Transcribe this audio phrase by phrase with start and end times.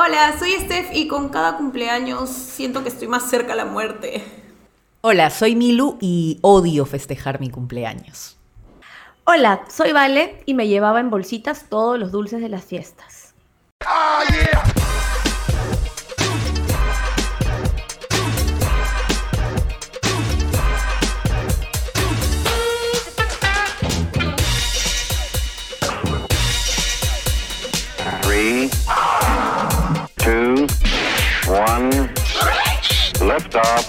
[0.00, 4.22] Hola, soy Steph y con cada cumpleaños siento que estoy más cerca a la muerte.
[5.00, 8.38] Hola, soy Milu y odio festejar mi cumpleaños.
[9.24, 13.34] Hola, soy Vale y me llevaba en bolsitas todos los dulces de las fiestas.
[13.84, 14.47] Oh, yeah.
[33.58, 33.86] Lift off.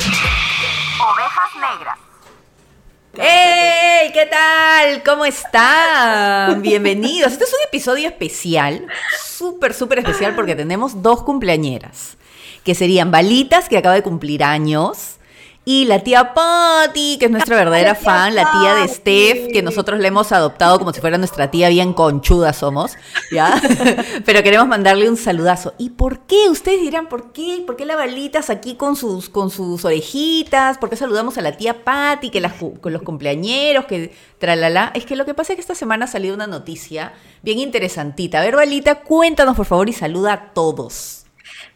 [3.14, 4.12] ¡Hey!
[4.14, 5.04] ¿Qué tal?
[5.04, 6.62] ¿Cómo están?
[6.62, 7.34] Bienvenidos.
[7.34, 8.88] Este es un episodio especial,
[9.20, 12.18] súper, súper especial porque tenemos dos cumpleañeras,
[12.64, 15.18] que serían Balitas, que acaba de cumplir años,
[15.70, 20.00] y la tía Patty, que es nuestra verdadera fan, la tía de Steph, que nosotros
[20.00, 22.94] le hemos adoptado como si fuera nuestra tía, bien conchuda somos,
[23.32, 23.54] ¿ya?
[24.26, 25.76] Pero queremos mandarle un saludazo.
[25.78, 26.50] ¿Y por qué?
[26.50, 27.62] Ustedes dirán, ¿por qué?
[27.68, 30.80] ¿Por qué la Balitas aquí con sus, con sus orejitas?
[30.80, 34.92] ¿Por qué saludamos a la tía Patty, que las, con los cumpleañeros, que tralala?
[34.96, 37.14] Es que lo que pasa es que esta semana ha salido una noticia
[37.44, 38.40] bien interesantita.
[38.40, 41.19] A ver, Balita, cuéntanos por favor y saluda a todos.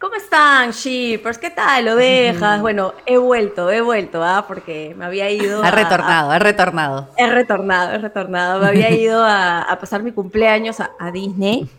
[0.04, 1.38] ¿Cómo están, shippers?
[1.38, 2.60] ¿Qué tal, ovejas?
[2.60, 4.44] Bueno, he vuelto, he vuelto, ¿ah?
[4.46, 5.64] Porque me había ido.
[5.64, 7.08] Ha retornado, ha retornado.
[7.16, 8.60] He retornado, he retornado.
[8.60, 11.70] Me había ido a, a pasar mi cumpleaños a, a Disney.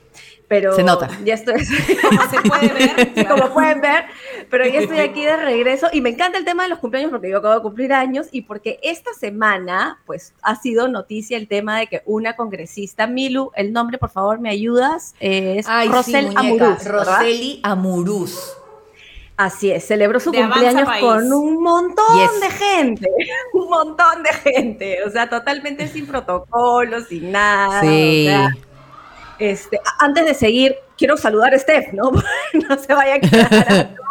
[0.48, 1.10] Pero Se nota.
[1.24, 1.56] Ya estoy.
[2.02, 3.36] Como se puede ver, claro.
[3.36, 4.06] como pueden ver,
[4.52, 7.30] pero ya estoy aquí de regreso y me encanta el tema de los cumpleaños porque
[7.30, 11.80] yo acabo de cumplir años y porque esta semana pues ha sido noticia el tema
[11.80, 16.34] de que una congresista, Milu, el nombre por favor me ayudas, es Ay, Rosel sí.
[16.38, 16.86] Amuruz.
[16.86, 18.54] Roseli Amuruz.
[19.38, 22.40] Así es, celebró su De cumpleaños con un montón Yes.
[22.40, 23.10] de gente,
[23.54, 27.82] un montón de gente, o sea, totalmente sin protocolo, sin nada.
[27.82, 28.28] Sí.
[28.28, 28.56] o sea,
[29.40, 32.12] este, antes de seguir, quiero saludar a Steph, ¿no?
[32.70, 33.96] no se vaya a quedar.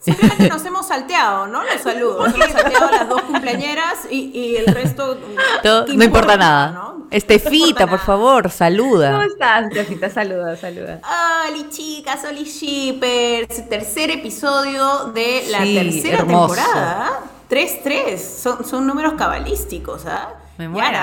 [0.00, 1.62] Simplemente nos hemos salteado, ¿no?
[1.62, 2.34] Los saludos.
[2.34, 5.16] Hemos salteado a las dos cumpleañeras y, y el resto.
[5.62, 6.70] Todo- ¿qué no importa nada.
[6.72, 7.06] no?
[7.12, 8.06] Estefita, No por nada.
[8.06, 9.24] favor, ¿Cómo saluda.
[9.26, 10.10] estás, Stephita?
[10.10, 11.00] Saluda, saluda.
[11.04, 13.68] Hola chicas, hola shippers.
[13.68, 16.54] Tercer episodio de la Sí, tercera hermoso.
[16.56, 17.20] temporada.
[17.48, 18.18] 3-3.
[18.18, 20.30] Son, son números cabalísticos, ¿ah?
[20.58, 20.98] Me muero.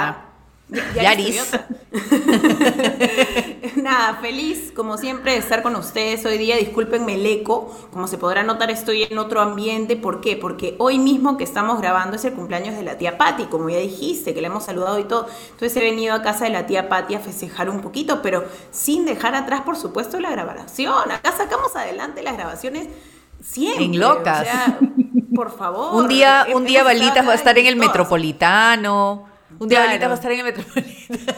[0.95, 1.51] Yaris.
[3.75, 6.57] Nada, feliz como siempre de estar con ustedes hoy día.
[6.57, 7.71] Discúlpenme el eco.
[7.91, 9.95] Como se podrá notar, estoy en otro ambiente.
[9.95, 10.35] ¿Por qué?
[10.35, 13.77] Porque hoy mismo que estamos grabando es el cumpleaños de la tía Patti, como ya
[13.77, 15.27] dijiste, que le hemos saludado y todo.
[15.51, 19.05] Entonces he venido a casa de la tía Patti a festejar un poquito, pero sin
[19.05, 21.11] dejar atrás, por supuesto, la grabación.
[21.11, 22.87] Acá sacamos adelante las grabaciones
[23.41, 23.85] siempre.
[23.85, 24.41] En locas.
[24.41, 24.79] O sea,
[25.35, 25.93] por favor.
[26.03, 29.32] Un día, un día Balitas va a estar en el metropolitano.
[29.59, 29.87] Un día Claro.
[29.89, 31.33] Balitas va a estar en el metropolitano.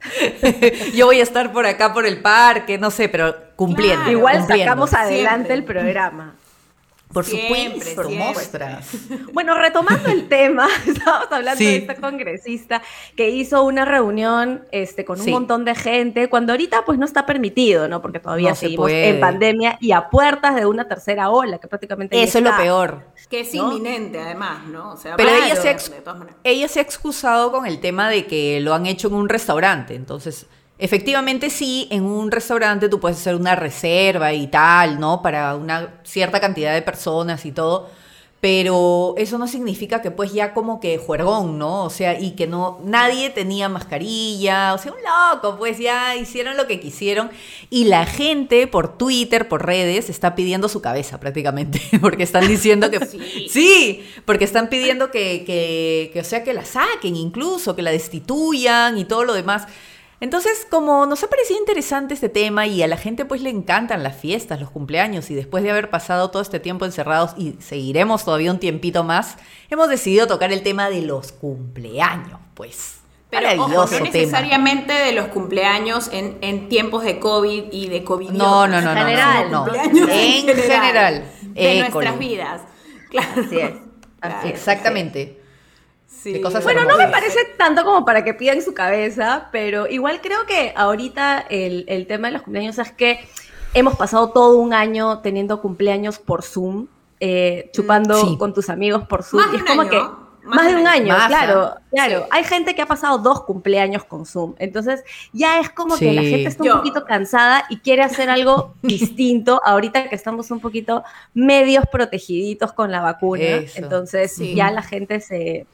[0.94, 4.02] Yo voy a estar por acá por el parque, no sé, pero cumpliendo.
[4.04, 4.18] Claro.
[4.18, 4.64] Igual cumpliendo.
[4.64, 5.54] sacamos adelante Siempre.
[5.54, 6.34] el programa.
[7.12, 8.18] Por Siempre, supuesto, siempre.
[8.18, 8.88] mostras.
[9.32, 11.64] Bueno, retomando el tema, estábamos hablando Sí.
[11.64, 12.82] de esta congresista
[13.16, 15.32] que hizo una reunión este, con un Sí.
[15.32, 18.00] montón de gente, cuando ahorita pues no está permitido, ¿no?
[18.00, 21.66] Porque todavía No se seguimos en pandemia y a puertas de una tercera ola, que
[21.66, 23.02] prácticamente Eso es lo peor.
[23.30, 23.70] Que es ¿no?
[23.72, 24.90] inminente, además, ¿no?
[24.90, 25.76] O sea, Pero ella, se
[26.42, 29.94] ella se ha excusado con el tema de que lo han hecho en un restaurante.
[29.94, 30.46] Entonces,
[30.78, 35.22] efectivamente sí, en un restaurante tú puedes hacer una reserva y tal, ¿no?
[35.22, 37.88] Para una cierta cantidad de personas y todo.
[38.40, 41.84] Pero eso no significa que pues ya como que juergón, ¿no?
[41.84, 46.56] O sea, y que no, nadie tenía mascarilla, o sea, un loco, pues ya hicieron
[46.56, 47.30] lo que quisieron.
[47.68, 52.90] Y la gente por Twitter, por redes, está pidiendo su cabeza prácticamente, porque están diciendo
[52.90, 53.00] que...
[53.10, 53.48] Sí.
[53.48, 57.90] Sí, porque están pidiendo que, que, que, o sea, que la saquen incluso, que la
[57.90, 59.66] destituyan y todo lo demás.
[60.20, 64.02] Entonces, como nos ha parecido interesante este tema y a la gente pues le encantan
[64.02, 68.26] las fiestas, los cumpleaños y después de haber pasado todo este tiempo encerrados y seguiremos
[68.26, 69.36] todavía un tiempito más,
[69.70, 72.98] hemos decidido tocar el tema de los cumpleaños, pues.
[73.30, 74.00] Pero ojo, no tema.
[74.00, 78.30] necesariamente de los cumpleaños en, en tiempos de COVID y de COVID.
[78.30, 79.72] No, no, no, no, general, no, no.
[79.74, 81.24] En general.
[81.54, 81.90] De École.
[81.90, 82.60] nuestras vidas.
[83.08, 83.42] Claro.
[83.42, 83.72] Así es.
[84.20, 84.54] Así es.
[84.54, 85.39] Exactamente.
[86.10, 86.32] Sí.
[86.34, 90.20] De cosas Bueno, no me parece tanto como para que pidan su cabeza, pero igual
[90.20, 93.20] creo que ahorita el, el tema de los cumpleaños es que
[93.72, 96.88] hemos pasado todo un año teniendo cumpleaños por Zoom,
[97.20, 98.36] eh, chupando Sí.
[98.38, 99.40] con tus amigos por Zoom.
[99.42, 102.18] Más de y es un como año, que más, de un año, claro, claro.
[102.20, 102.26] Sí.
[102.30, 105.02] Hay gente que ha pasado dos cumpleaños con Zoom, entonces
[105.32, 109.60] ya es como que la gente está un poquito cansada y quiere hacer algo distinto
[109.64, 111.02] ahorita que estamos un poquito
[111.34, 113.42] medios protegiditos con la vacuna.
[113.42, 113.78] Eso.
[113.78, 114.54] Entonces Sí.
[114.54, 115.66] ya la gente se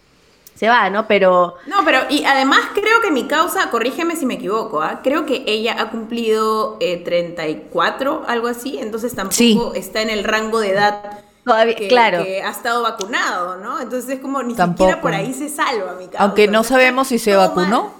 [0.57, 1.07] se va, ¿no?
[1.07, 5.01] Pero No, pero y además creo que mi causa, corrígeme si me equivoco, ¿ah?
[5.05, 9.61] creo que ella ha cumplido eh, 34, algo así, entonces tampoco Sí.
[9.75, 12.25] está en el rango de edad todavía, que, claro.
[12.25, 13.81] que ha estado vacunado, ¿no?
[13.81, 14.85] Entonces es como ni Tampoco.
[14.91, 16.25] siquiera por ahí se salva mi causa.
[16.25, 17.83] Aunque no sabemos si se vacunó.
[17.85, 17.91] mal.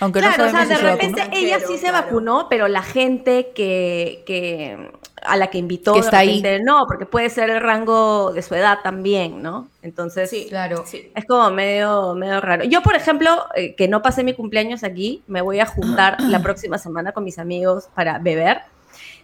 [0.00, 1.38] Aunque no claro, o sabemos sea, de si se repente vacunó.
[1.38, 4.90] ella sí Claro, se vacunó, pero la gente que, que
[5.24, 6.42] a la que invitó Que ahí.
[6.64, 9.68] no, porque puede ser el rango de su edad también, ¿no?
[9.82, 10.84] Entonces, Sí, Claro.
[10.86, 11.10] sí.
[11.14, 12.64] es como medio, medio raro.
[12.64, 16.40] Yo, por ejemplo, eh, que no pasé mi cumpleaños aquí, me voy a juntar la
[16.40, 18.60] próxima semana con mis amigos para beber.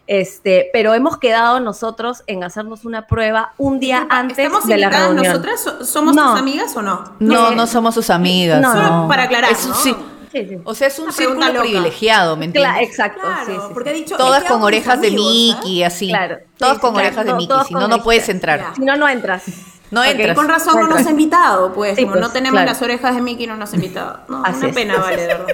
[0.06, 4.90] Este, pero hemos quedado nosotros en hacernos una prueba un día antes ¿Estamos de la
[4.90, 5.24] reunión.
[5.24, 5.60] nosotras?
[5.62, 6.32] ¿So- ¿Somos No.
[6.32, 7.04] tus amigas o no?
[7.20, 8.60] No, no somos sus amigas.
[8.60, 9.08] no, no.
[9.08, 9.94] para aclarar, Es sí.
[10.32, 10.58] Sí, sí.
[10.64, 11.60] O sea, es un Una círculo loca.
[11.62, 12.72] privilegiado, ¿me entiendes?
[12.72, 13.70] Cla- exacto, Claro, sí, sí, sí.
[13.74, 14.16] porque ha dicho...
[14.16, 15.26] Todas con orejas de amigos.
[15.32, 16.08] Mickey, así.
[16.08, 16.38] Claro.
[16.56, 18.60] Todas Sí, con claro, orejas de Mickey, si no, no puedes entrar.
[18.60, 18.72] ya.
[18.76, 19.42] Si no, no entras.
[19.90, 20.36] No Ok, entras.
[20.36, 22.68] con razón no nos ha invitado, pues, Sí, como pues, no tenemos claro.
[22.70, 24.20] las orejas de Mickey, no nos ha invitado.
[24.28, 24.74] No, Así una es.
[24.76, 25.46] pena, vale, de verdad.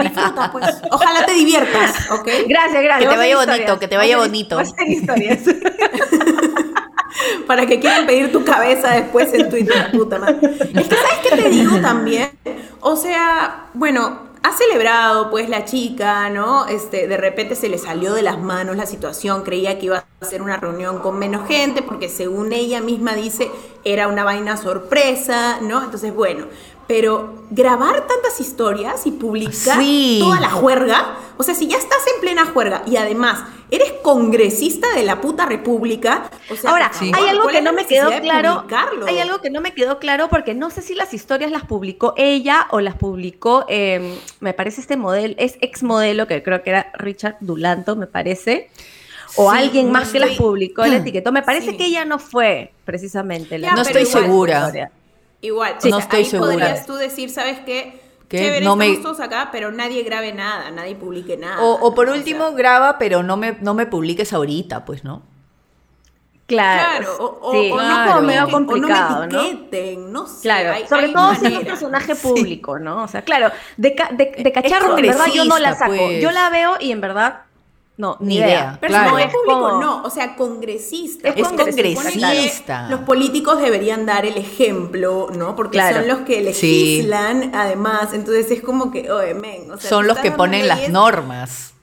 [0.00, 0.66] Disfruta, pues.
[0.92, 2.28] Ojalá te diviertas, ¿ok?
[2.46, 2.98] Gracias, gracias.
[3.00, 3.78] Que te vaya bonito, historias.
[3.80, 4.56] que te vaya bonito.
[4.58, 5.40] vas a hacer historias.
[7.46, 10.38] Para que quieran pedir tu cabeza después en Twitter, puta madre.
[10.42, 12.30] Es que, ¿sabes qué te digo también?
[12.80, 16.66] O sea, bueno, ha celebrado pues la chica, ¿no?
[16.66, 20.24] Este, de repente se le salió de las manos la situación, creía que iba a
[20.24, 23.50] ser una reunión con menos gente, porque según ella misma dice,
[23.84, 25.84] era una vaina sorpresa, ¿no?
[25.84, 26.46] Entonces, bueno,
[26.90, 30.18] pero grabar tantas historias y publicar Sí.
[30.20, 34.88] toda la juerga, o sea, si ya estás en plena juerga y además eres congresista
[34.96, 37.12] de la puta república, o sea, Ahora, Sí.
[37.14, 38.64] hay algo ¿cuál que no me quedó claro.
[39.06, 42.12] Hay algo que no me quedó claro porque no sé si las historias las publicó
[42.16, 46.70] ella o las publicó, eh, me parece este modelo, es ex modelo que creo que
[46.70, 48.68] era Richard Dulanto, me parece.
[49.36, 51.30] O Sí, alguien no más que las publicó, la etiquetó.
[51.30, 51.76] Me parece Sí.
[51.76, 54.90] que ella no fue precisamente la Ya, No estoy igual, segura.
[55.42, 55.88] Igual, Sí.
[55.88, 56.50] o No sea, estoy ahí segura.
[56.52, 58.00] podrías tú decir, ¿sabes qué?
[58.28, 61.60] Que Chévere, no me- estamos todos acá, pero nadie grabe nada, nadie publique nada.
[61.62, 62.12] O, o por ¿no?
[62.12, 65.22] O último, sea, graba, pero no me, no me publiques ahorita, pues, ¿no?
[66.46, 67.70] Claro, Claro, o, o- sí.
[67.70, 68.12] o no Claro.
[68.12, 70.26] como medio O no me etiqueten, ¿no?
[70.26, 71.70] sé, Claro, hay- sobre hay todo siendo un manera.
[71.70, 73.04] personaje público, ¿no?
[73.04, 75.92] O sea, claro, de, ca- de, de cacharro, en verdad yo no la saco.
[75.96, 76.20] pues.
[76.22, 77.42] Yo la veo y en verdad,
[78.00, 78.46] no, ni, idea.
[78.46, 78.78] idea.
[78.80, 79.26] Personaje Claro.
[79.26, 81.28] es público no, o sea, congresista.
[81.28, 82.88] Es congresista.
[82.88, 85.54] Los políticos deberían dar el ejemplo, ¿no?
[85.54, 85.98] Porque Claro.
[85.98, 88.14] son los que legislan, además.
[88.14, 91.74] Entonces es como que, oye, men, o sea, Son los que ponen las normas.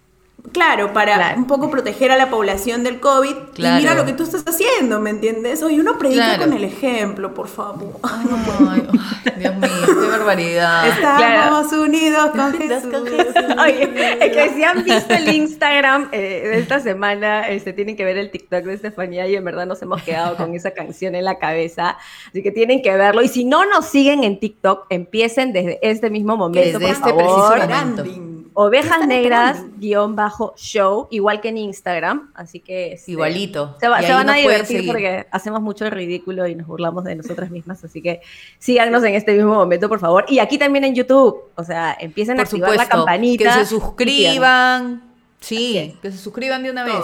[0.54, 1.38] Claro, para Claro.
[1.38, 3.36] un poco proteger a la población del COVID.
[3.54, 3.76] Claro.
[3.76, 5.62] Y mira lo que tú estás haciendo, ¿me entiendes?
[5.62, 6.44] Oye, uno predica Claro.
[6.46, 7.96] con el ejemplo, por favor.
[8.04, 8.38] Ay, no
[8.72, 8.88] Ay,
[9.26, 10.88] ay, Dios mío, qué barbaridad.
[10.88, 12.94] Estamos unidos con Jesús.
[13.64, 18.06] Oye, es que si han visto el Instagram eh, de esta semana, este, tienen que
[18.06, 21.26] ver el TikTok de Estefanía y en verdad nos hemos quedado con esa canción en
[21.26, 21.98] la cabeza,
[22.30, 23.22] así que tienen que verlo.
[23.22, 27.10] Y si no nos siguen en TikTok, empiecen desde este mismo momento, Desde por este
[27.10, 27.54] favor.
[27.54, 28.37] preciso momento.
[28.60, 33.78] Ovejas Negras guion bajo show, igual que en Instagram, así que este, Igualito.
[33.80, 37.16] Se, va- se van a divertir porque hacemos mucho el ridículo y nos burlamos de
[37.16, 38.22] nosotras mismas, así que
[38.58, 40.26] síganos en este mismo momento, por favor.
[40.28, 43.44] Y aquí también en YouTube, o sea, empiecen a activar la campanita.
[43.44, 45.04] Que se suscriban.
[45.40, 46.96] Sí, que se suscriban de una vez.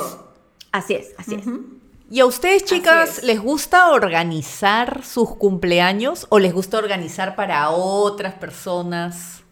[0.72, 1.44] Así es, así es.
[2.10, 3.24] ¿Y a ustedes, chicas, es.
[3.24, 9.43] les gusta organizar sus cumpleaños o les gusta organizar para otras personas?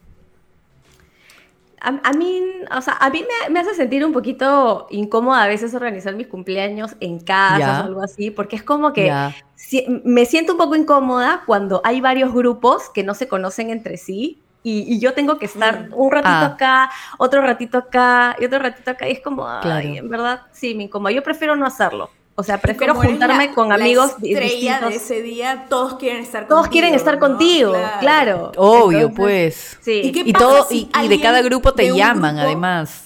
[1.81, 2.43] A, a mí,
[2.77, 6.27] o sea, a mí me, me hace sentir un poquito incómoda a veces organizar mis
[6.27, 7.81] cumpleaños en casa Ya.
[7.81, 9.33] o algo así, porque es como que Ya.
[9.55, 13.97] si- me siento un poco incómoda cuando hay varios grupos que no se conocen entre
[13.97, 14.39] sí.
[14.63, 16.45] Y, y yo tengo que estar un ratito Ah.
[16.45, 19.09] acá, otro ratito acá y otro ratito acá.
[19.09, 19.87] Y es como, ay, Claro.
[19.87, 21.11] en verdad, sí, me incomoda.
[21.11, 22.11] Yo prefiero no hacerlo.
[22.35, 24.45] O sea, prefiero juntarme la- con la amigos estrella
[24.79, 24.89] distintos.
[24.89, 27.19] de ese día, todos quieren estar Todos contigo, quieren estar ¿no?
[27.19, 28.51] contigo, claro.
[28.57, 29.77] Obvio, Entonces, pues.
[29.81, 30.01] Sí.
[30.05, 33.03] ¿Y qué Y, pasa todo, si y, y de cada grupo te llaman, grupo- además.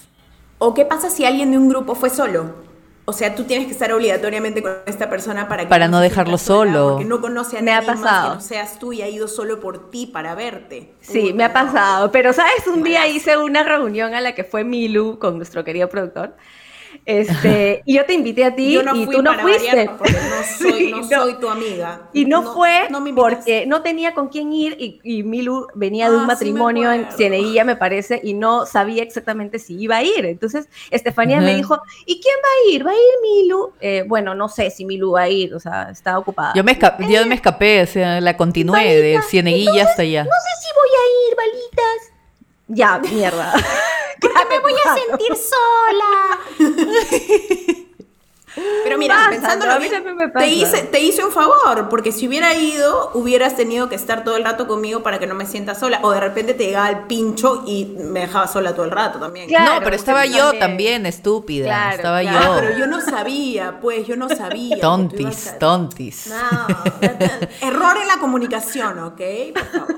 [0.60, 2.64] ¿O qué pasa si alguien de un grupo fue solo?
[3.08, 6.38] O sea, tú tienes que estar obligatoriamente con esta persona para que Para no dejarlo
[6.40, 6.90] sola, solo.
[6.94, 8.30] Porque no conoce a Me ha más pasado.
[8.30, 10.94] que no seas tú y ha ido solo por ti para verte.
[11.02, 12.12] Sí, me ha pasado.
[12.12, 12.66] Pero, ¿sabes?
[12.66, 16.36] Un día hice una reunión a la que fue Milu con nuestro querido productor.
[17.06, 19.68] Este, y yo te invité a ti Yo no y tú no fuiste.
[19.70, 21.08] variar, porque no soy, Sí, no no.
[21.24, 22.10] soy tu amiga.
[22.14, 26.16] Y no, fue me porque no tenía con quién ir y, y Milu venía de
[26.16, 27.18] Ah, un sí me matrimonio en acuerdo.
[27.18, 30.26] Cieneguilla, me parece, y no sabía exactamente si iba a ir.
[30.26, 31.58] Entonces, Estefanía me Ujú.
[31.58, 32.88] dijo, ¿y quién va a ir?
[32.88, 33.74] ¿Va a ir Milu?
[33.80, 36.54] Eh, bueno, no sé si Milu va a ir, o sea, está ocupada.
[36.56, 40.24] Yo me, esca- yo me escapé, o sea, la continué de Cieneguilla hasta allá.
[40.24, 42.15] no sé si voy a ir, balitas.
[42.68, 43.54] Ya, mierda.
[44.22, 46.40] Porque me voy a sentir sola.
[48.84, 52.54] Pero mira, pensándolo a mí bien, te hice, te hice un favor, porque si hubiera
[52.56, 56.00] ido, hubieras tenido que estar todo el rato conmigo para que no me sienta sola.
[56.04, 59.48] O de repente te llegaba el pincho y me dejaba sola todo el rato también.
[59.48, 60.60] Claro, no, pero estaba yo también.
[60.60, 61.66] también, estúpida.
[61.66, 62.38] Claro, estaba claro.
[62.40, 62.62] Ah, yo.
[62.62, 64.80] pero yo no sabía, pues, yo no sabía.
[64.80, 66.28] Tontis, a- tontis.
[66.28, 66.68] No,
[67.62, 69.22] error en la comunicación, ¿ok?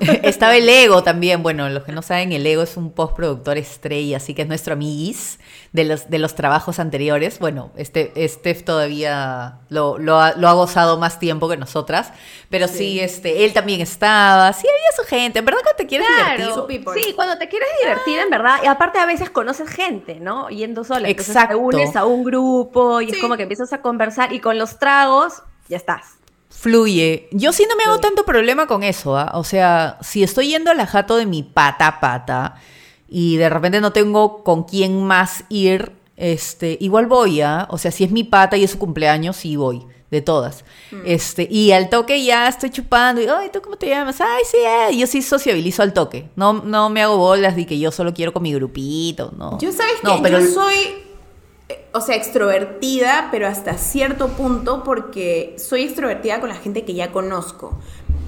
[0.22, 1.42] Estaba el ego también.
[1.42, 4.74] Bueno, los que no saben, el ego es un postproductor estrella, así que es nuestro
[4.74, 5.38] amiguis
[5.72, 7.38] de los, de los trabajos anteriores.
[7.38, 8.12] Bueno, este,
[8.48, 12.12] Steph todavía lo, lo ha, lo ha gozado más tiempo que nosotras.
[12.48, 12.98] Pero sí.
[12.98, 14.52] este, él también estaba.
[14.54, 15.40] Sí, había su gente.
[15.40, 16.46] En verdad, cuando te quieres divertir.
[16.46, 17.02] Claro, people.
[17.02, 20.48] sí, cuando te quieres divertir, en verdad, y aparte a veces conoces gente, ¿no?
[20.48, 24.32] Yendo sola, entonces te unes a un grupo y es como que empiezas a conversar
[24.32, 26.14] y con los tragos ya estás.
[26.50, 27.28] Fluye.
[27.32, 28.00] Yo sí no me hago Sí.
[28.02, 29.32] tanto problema con eso, ¿ah?
[29.34, 32.56] O sea, si estoy yendo a la jato de mi pata pata
[33.08, 37.66] y de repente no tengo con quién más ir, este, igual voy, ¿ah?
[37.70, 39.86] O sea, si es mi pata y es su cumpleaños, sí voy.
[40.10, 40.64] De todas.
[41.04, 43.20] Este, y al toque ya estoy chupando.
[43.20, 44.18] Y, ay, ¿tú cómo te llamas?
[44.22, 44.96] Ay, sí, eh.
[44.96, 46.30] Yo sí sociabilizo al toque.
[46.34, 49.58] No, no me hago bolas de que yo solo quiero con mi grupito, ¿no?
[49.58, 50.76] Yo sabes que No, pero- yo soy,
[51.68, 56.94] eh, o sea, extrovertida, pero hasta cierto punto porque soy extrovertida con la gente que
[56.94, 57.78] ya conozco.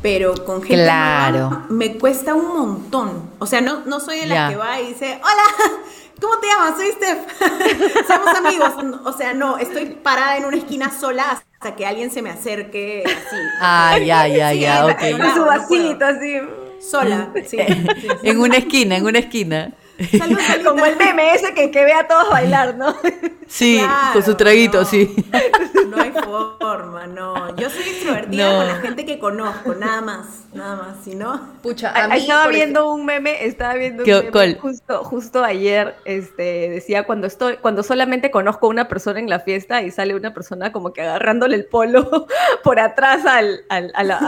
[0.03, 1.63] Pero con gente Claro.
[1.71, 3.31] me cuesta un montón.
[3.39, 5.79] O sea, no, no soy de la que va y dice, hola,
[6.21, 6.77] ¿cómo te llamas?
[6.77, 8.07] Soy Steph.
[8.07, 9.01] Somos amigos.
[9.05, 13.03] O sea, no, estoy parada en una esquina sola hasta que alguien se me acerque
[13.05, 13.37] así.
[13.61, 15.01] Ah, ya, ya, Sí, ya, ok.
[15.19, 16.37] Con su no vasito así.
[16.81, 17.59] Sola, sí.
[17.67, 18.09] sí, sí.
[18.23, 19.73] En una esquina, en una esquina.
[20.19, 20.39] Salud.
[20.65, 22.95] Como el meme ese que, que ve a todos bailar, ¿no?
[23.51, 24.85] Sí, Claro, con su traguito, no.
[24.85, 25.13] sí.
[25.91, 27.57] No hay forma, no.
[27.57, 28.59] Yo soy extrovertida No.
[28.59, 31.05] con la gente que conozco, nada más, nada más.
[31.05, 35.43] Si no, Pucha, Ahí estaba viendo un meme, estaba viendo un ¿Qué- meme justo, justo
[35.43, 39.91] ayer, este, decía cuando estoy, cuando solamente conozco a una persona en la fiesta y
[39.91, 42.29] sale una persona como que agarrándole el polo
[42.63, 43.79] por atrás al, a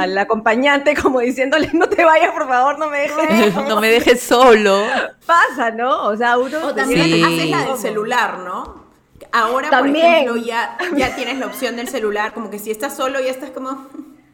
[0.00, 3.55] al acompañante, como diciéndole no te vayas, por favor, no me dejes.
[3.69, 4.83] no me dejes solo.
[5.26, 6.05] Pasa, ¿no?
[6.09, 7.23] O sea, uno o también Sí.
[7.23, 8.83] haces la del celular, ¿no?
[9.33, 10.05] Ahora, También.
[10.05, 13.31] por ejemplo, ya, ya tienes la opción del celular, como que si estás solo ya
[13.31, 13.71] estás como...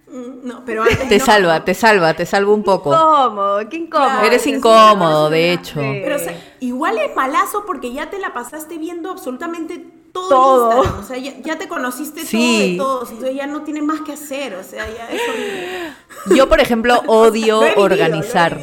[0.09, 1.25] mm, No, pero antes Te no.
[1.25, 2.91] salva, te salva, te salva un poco.
[2.93, 4.09] Incómodo, qué incómodo.
[4.11, 5.81] Claro, Eres incómodo, de hecho.
[5.81, 6.01] Sí.
[6.03, 10.73] Pero o sea, igual es malazo porque ya te la pasaste viendo absolutamente todo, Todo.
[10.79, 11.01] Instagram.
[11.01, 12.39] O sea, ya, ya te conociste Sí.
[12.39, 13.11] todo de todos.
[13.11, 14.55] Entonces ya no tienes más que hacer.
[14.55, 15.93] O sea, ya es horrible.
[16.35, 18.59] Yo, por ejemplo, odio vivido, organizar.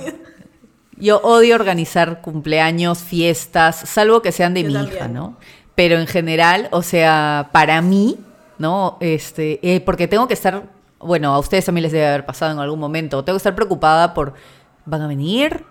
[0.98, 4.96] Yo odio organizar cumpleaños, fiestas, salvo que sean de Yo mi también.
[4.96, 5.38] hija, ¿no?
[5.76, 8.18] Pero en general, o sea, para mí,
[8.58, 8.98] ¿no?
[9.02, 10.64] Este, eh, porque tengo que estar,
[11.00, 14.14] bueno, a ustedes también les debe haber pasado en algún momento, tengo que estar preocupada
[14.14, 14.34] por,
[14.86, 15.66] ¿van a venir?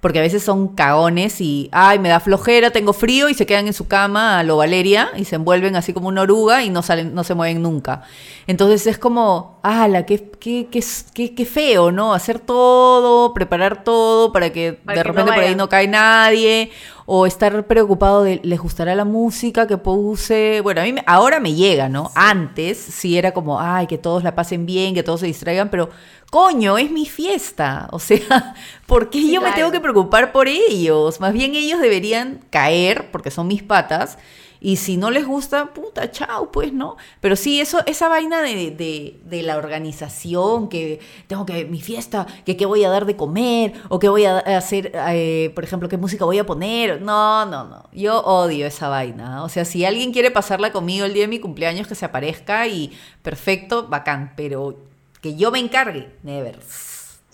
[0.00, 3.66] Porque a veces son cagones y, ay, me da flojera, tengo frío y se quedan
[3.66, 6.82] en su cama a lo Valeria y se envuelven así como una oruga y no
[6.82, 8.02] salen, no se mueven nunca.
[8.46, 10.82] Entonces es como, ala, qué, qué, qué,
[11.14, 12.14] qué, qué feo, ¿no?
[12.14, 15.88] Hacer todo, preparar todo para que Para de que no repente por ahí no cae
[15.88, 16.70] nadie
[17.06, 20.60] o estar preocupado de, ¿les gustará la música que puse?
[20.62, 22.10] Bueno, a mí me- ahora me llega, ¿no?
[22.14, 25.88] Antes sí era como, ay, que todos la pasen bien, que todos se distraigan, pero
[26.30, 27.88] coño, es mi fiesta.
[27.92, 28.54] O sea,
[28.86, 31.20] ¿por qué yo me tengo que preocupar por ellos?
[31.20, 34.18] Más bien ellos deberían caer, porque son mis patas.
[34.60, 36.96] Y si no les gusta, puta, chao, pues, ¿no?
[37.20, 38.70] Pero sí, eso, esa vaina de,
[39.24, 43.74] de, la organización, que tengo que, mi fiesta, que qué voy a dar de comer,
[43.88, 47.02] o qué voy a hacer, eh, por ejemplo, qué música voy a poner.
[47.02, 47.84] No, no, no.
[47.92, 49.44] Yo odio esa vaina.
[49.44, 52.66] O sea, si alguien quiere pasarla conmigo el día de mi cumpleaños, que se aparezca
[52.66, 54.32] y perfecto, bacán.
[54.36, 54.78] Pero
[55.20, 56.58] que yo me encargue, never.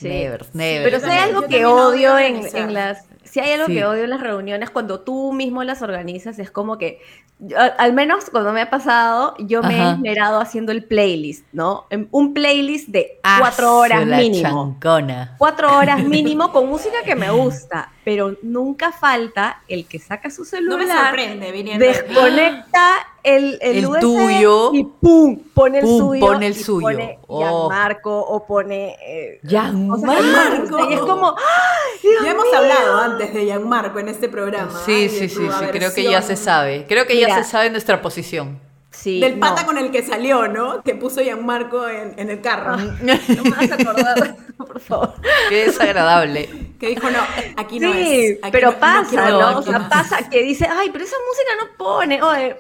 [0.03, 0.09] Sí.
[0.09, 0.85] Never, never.
[0.85, 3.07] Pero si hay algo que odio odio en, en las...
[3.25, 3.75] Si hay algo Sí.
[3.75, 7.01] que odio en las reuniones, cuando tú mismo las organizas, es como que,
[7.45, 11.87] yo- al menos cuando me ha pasado, yo me he esmerado haciendo el playlist, ¿no?
[11.91, 14.49] En- Un playlist de Ah, cuatro horas mínimo.
[14.75, 15.35] chancona.
[15.39, 20.43] Cuatro horas mínimo con música que me gusta, pero nunca falta el que saca su
[20.43, 22.89] No celular, me sorprende desconecta
[23.23, 24.71] el, el, El USB tuyo.
[24.75, 25.39] y ¡pum!
[25.55, 26.21] pone el Pum, suyo.
[26.27, 26.87] pone el y suyo.
[26.87, 27.39] Pone Oh.
[27.69, 28.97] Gianmarco o pone.
[29.07, 31.29] eh, gustan, Y es como.
[31.31, 32.57] ¡ay, Dios Ya hemos mío!
[32.59, 34.73] hablado antes de Gianmarco en este programa.
[34.85, 36.85] Sí, Ay, sí, sí, sí, creo que ya se sabe.
[36.89, 38.61] Creo que ya se sabe nuestra posición.
[38.91, 39.67] Sí, Del pata no.
[39.69, 40.83] con el que salió, ¿no?
[40.83, 42.77] Que puso Gianmarco en, en el carro.
[43.01, 45.15] No me vas a acordar, por favor.
[45.49, 46.49] Qué desagradable.
[46.79, 47.19] Que dijo, no,
[47.57, 48.39] aquí no sí, es.
[48.43, 49.59] aquí pero no- pasa, ¿no?
[49.59, 49.89] O sea, más".
[49.89, 52.23] pasa que dice, ay, pero esa música no pone.
[52.23, 52.57] Oye,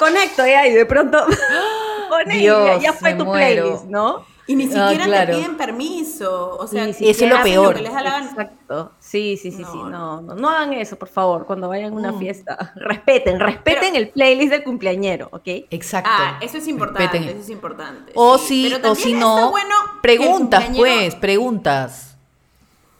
[0.00, 1.24] conecto ya y de pronto
[2.08, 3.62] pone y ya, Dios, ya fue tu muero.
[3.62, 4.26] playlist, ¿no?
[4.50, 5.32] Y ni Ah, siquiera claro.
[5.36, 6.56] te piden permiso.
[6.58, 7.74] O sea, si Eso es lo peor.
[7.76, 7.92] que les.
[7.92, 8.92] Exacto.
[8.98, 9.78] Sí, sí, sí, sí.
[9.78, 12.18] No, No, no, no hagan eso, por favor, cuando vayan a una Mm.
[12.18, 12.72] fiesta.
[12.74, 15.46] Respeten, respeten el playlist del cumpleañero, ¿ok?
[15.70, 16.10] Exacto.
[16.12, 17.28] Ah, eso es importante, Respeten.
[17.28, 18.12] eso es importante.
[18.16, 18.64] O sí.
[18.68, 22.06] si, Pero o si no, bueno preguntas, pues, preguntas.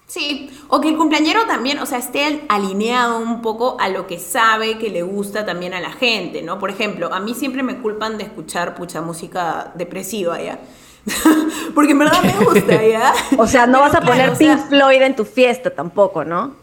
[0.06, 4.18] Sí, o que el cumpleañero también, o sea, esté alineado un poco a lo que
[4.18, 6.58] sabe que le gusta también a la gente, ¿no?
[6.58, 10.58] Por ejemplo, a mí siempre me culpan de escuchar pucha música depresiva, ¿ya?
[11.74, 13.12] Porque en verdad me gusta, ¿ya?
[13.38, 15.70] O sea, no Pero vas a claro, poner o sea, Pink Floyd en tu fiesta
[15.70, 16.58] tampoco, ¿no?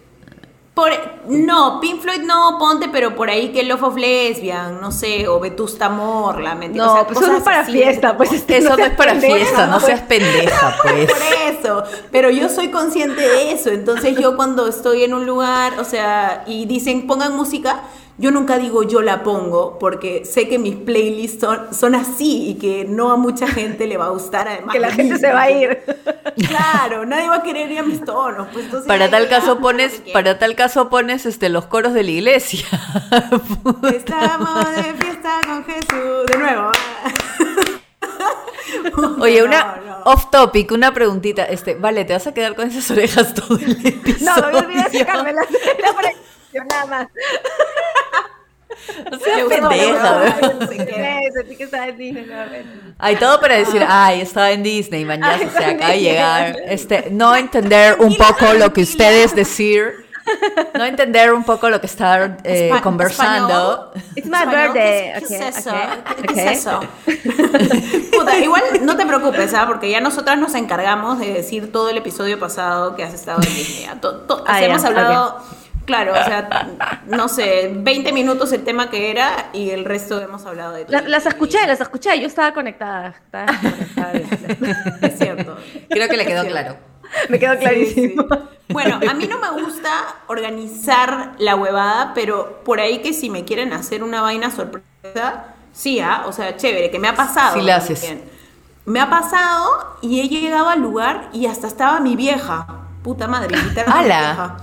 [0.77, 0.91] Por,
[1.27, 5.39] no, Pink Floyd no, ponte, pero por ahí que Love of Lesbian, no sé, o
[5.39, 6.85] Vetusta Morla, ¿me entiendes?
[6.85, 8.91] No, O sea, pues eso no es para así, fiesta, pues este, Eso no es
[8.91, 9.85] para pendeja, fiesta, no pues.
[9.85, 11.11] seas pendeja, pues.
[11.11, 15.79] Por eso, pero yo soy consciente de eso, entonces yo cuando estoy en un lugar,
[15.79, 17.81] o sea, y dicen pongan música,
[18.19, 22.55] yo nunca digo yo la pongo, porque sé que mis playlists son, son así y
[22.55, 24.73] que no a mucha gente le va a gustar además.
[24.73, 25.83] Que la gente se va a ir.
[26.47, 28.47] Claro, nadie va a querer ir a mis tonos.
[28.51, 32.03] Pues, entonces, Para tal caso no pones, para tal caso pones este los coros de
[32.03, 32.65] la iglesia.
[33.93, 36.25] Estamos de fiesta con Jesús.
[36.31, 36.71] De nuevo.
[39.21, 39.97] Oye, No, una no.
[40.05, 41.43] off topic, una preguntita.
[41.45, 44.51] Este, vale, te vas a quedar con esas orejas todo el No, episodio.
[44.51, 47.07] me olvidé de sacarme la, la presión, nada más.
[49.11, 50.37] No seas pendeja.
[52.99, 56.55] Hay todo para decir, ay, estaba en Disney, mañana se acaba de llegar.
[56.65, 60.05] Este, no entender un poco lo que ustedes decir,
[60.73, 63.91] no entender un poco lo que están eh, Espa- conversando.
[64.15, 65.13] It's my birthday.
[65.19, 65.69] ¿Qué, okay, es eso?
[65.69, 66.47] okay, ¿Qué okay.
[66.47, 66.79] es eso?
[68.17, 69.65] Puta, igual no te preocupes, ¿ah?
[69.67, 73.53] Porque ya nosotras nos encargamos de decir todo el episodio pasado que has estado en
[73.55, 73.85] Disney.
[73.89, 73.95] ¿ah?
[74.01, 75.41] To- to- o sea, Ah, hemos hablado,
[75.87, 76.69] claro, o sea,
[77.07, 80.91] no sé, 20 minutos el tema que era y el resto hemos hablado de todo.
[81.01, 82.19] La- las escuché, las escuché.
[82.19, 83.07] Yo estaba conectada.
[83.25, 84.11] Estaba conectada.
[85.01, 85.57] Es cierto.
[85.89, 86.77] Creo que le quedó claro.
[87.29, 88.23] Me quedó clarísimo.
[88.29, 88.37] sí.
[88.69, 89.89] Bueno, a mí no me gusta
[90.27, 95.99] organizar la huevada, pero por ahí que si me quieren hacer una vaina sorpresa, sí,
[96.01, 96.23] ¿ah?
[96.25, 97.55] o sea, chévere, que me ha pasado.
[97.57, 98.01] Sí la haces.
[98.01, 98.29] también.
[98.85, 102.67] Me ha pasado y he llegado al lugar y hasta estaba mi vieja.
[103.03, 104.57] Puta madre, mi vieja.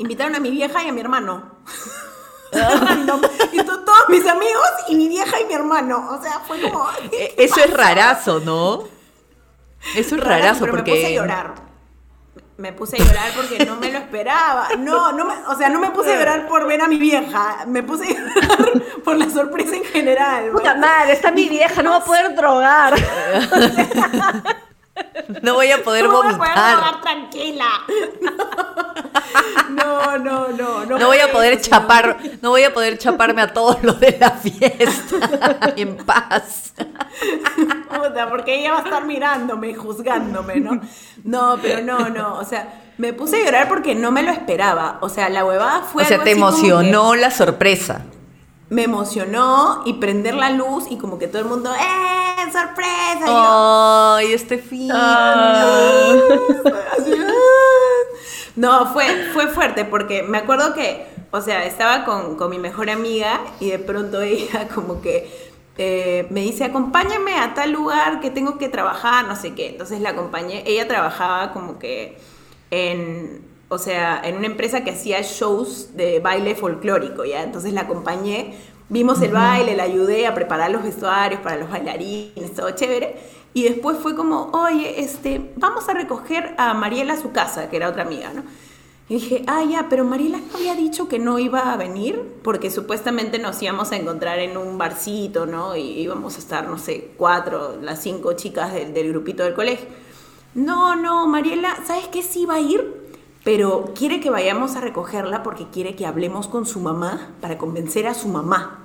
[0.00, 1.56] Invitaron a mi vieja y a mi hermano.
[2.52, 3.20] Random.
[3.52, 6.08] y to- todos mis amigos y mi vieja y mi hermano.
[6.10, 6.84] O sea, fue como.
[7.12, 8.84] Eh, ¿qué Eso es rarazo, ¿no?
[9.94, 11.54] Eso es Rarazo, rarazo pero porque me puse a llorar.
[12.58, 14.68] Me puse a llorar porque no me lo esperaba.
[14.78, 17.64] No, no me, o sea, no me puse a llorar por ver a mi vieja.
[17.66, 20.50] Me puse a llorar por la sorpresa en general.
[20.50, 22.94] Puta madre, está mi vieja, no va a poder drogar.
[25.42, 27.00] No voy a poder No voy a poder vomitar.
[27.02, 27.66] tranquila.
[29.70, 30.84] No, no, no.
[30.84, 34.16] No, No voy a poder chapar, no voy a poder chaparme a todos los de
[34.18, 36.72] la fiesta en paz.
[37.88, 40.80] Puta, porque ella va a estar mirándome, juzgándome, ¿no?
[41.24, 42.38] No, pero no, no.
[42.38, 44.98] O sea, me puse a llorar porque no me lo esperaba.
[45.00, 48.02] O sea, la huevada fue O sea, algo te así como que- emocionó la sorpresa.
[48.70, 52.50] Me emocionó y prender la luz y como que todo el mundo, ¡eh!
[52.52, 53.26] ¡Sorpresa!
[54.16, 54.90] Ay, este fin.
[54.92, 56.14] ¡ah!
[58.56, 62.90] No, fue, fue fuerte porque me acuerdo que, o sea, estaba con, con mi mejor
[62.90, 68.30] amiga y de pronto ella como que eh, me dice, acompáñame a tal lugar que
[68.30, 69.70] tengo que trabajar, no sé qué.
[69.70, 72.18] Entonces la acompañé, ella trabajaba como que
[72.70, 77.44] en, o sea, en una empresa que hacía shows de baile folclórico, ¿ya?
[77.44, 78.56] Entonces la acompañé,
[78.88, 83.16] vimos el baile, la ayudé a preparar los vestuarios para los bailarines, todo chévere.
[83.54, 87.76] Y después fue como, oye, este, vamos a recoger a Mariela a su casa, que
[87.76, 88.42] era otra amiga, ¿no?
[89.08, 92.70] Y dije, ah, ya, pero Mariela no había dicho que no iba a venir, porque
[92.70, 95.76] supuestamente nos íbamos a encontrar en un barcito, ¿no?
[95.76, 99.86] Y íbamos a estar, no sé, cuatro, las cinco chicas del, del grupito del colegio.
[100.54, 102.22] No, no, Mariela, ¿sabes qué?
[102.24, 102.99] Sí va a ir,
[103.44, 108.06] pero quiere que vayamos a recogerla porque quiere que hablemos con su mamá para convencer
[108.06, 108.84] a su mamá.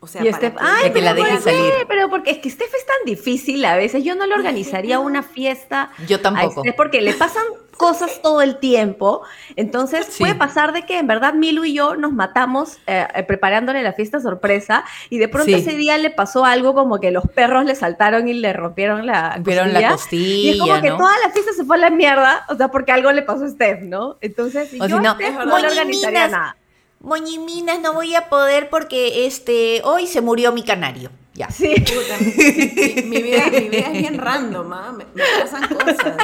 [0.00, 1.72] O sea, Y para Steph, que- ay, que la ¿por dejen salir.
[1.88, 4.04] Pero porque es que Steph es tan difícil a veces.
[4.04, 5.90] Yo no le organizaría una fiesta.
[6.06, 6.60] Yo tampoco.
[6.60, 7.44] a Steph porque le pasan
[7.76, 9.22] cosas todo el tiempo.
[9.54, 10.20] Entonces Sí.
[10.20, 13.92] puede pasar de que en verdad Milu y yo nos matamos eh, eh, preparándole la
[13.92, 15.54] fiesta sorpresa y de pronto Sí.
[15.54, 19.34] ese día le pasó algo como que los perros le saltaron y le rompieron la
[19.36, 20.96] Rompieron la Y es costilla, como que ¿no?
[20.98, 23.48] toda la fiesta se fue a la mierda, o sea, porque algo le pasó a
[23.48, 24.16] Steph, ¿no?
[24.20, 26.56] Entonces, O yo si no, a Steph no, "Moñiminas, le organizaría nada.
[27.00, 31.10] Moñiminas, no voy a poder porque este hoy se murió mi canario.
[31.36, 31.50] Ya.
[31.50, 31.74] Sí.
[31.80, 34.92] Puta, mi, mi vida, mi vida es bien random, ¿ah?
[34.96, 36.16] me, me pasan cosas.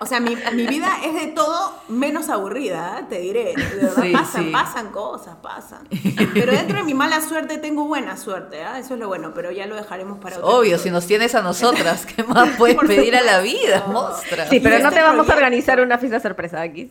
[0.00, 3.06] O sea, mi, mi vida es de todo menos aburrida, ¿ah?
[3.08, 3.54] te diré.
[3.54, 4.50] De verdad, Sí, pasan, sí.
[4.50, 5.86] pasan cosas, pasan.
[6.34, 8.78] Pero dentro de mi mala suerte tengo buena suerte, ¿ah?
[8.78, 11.42] eso es lo bueno, pero ya lo dejaremos para otro Obvio, si nos tienes a
[11.42, 14.48] nosotras, ¿qué más puedes pedir a la vida, mostra?
[14.48, 16.90] Sí, pero no este te vamos a organizar una fiesta sorpresa aquí.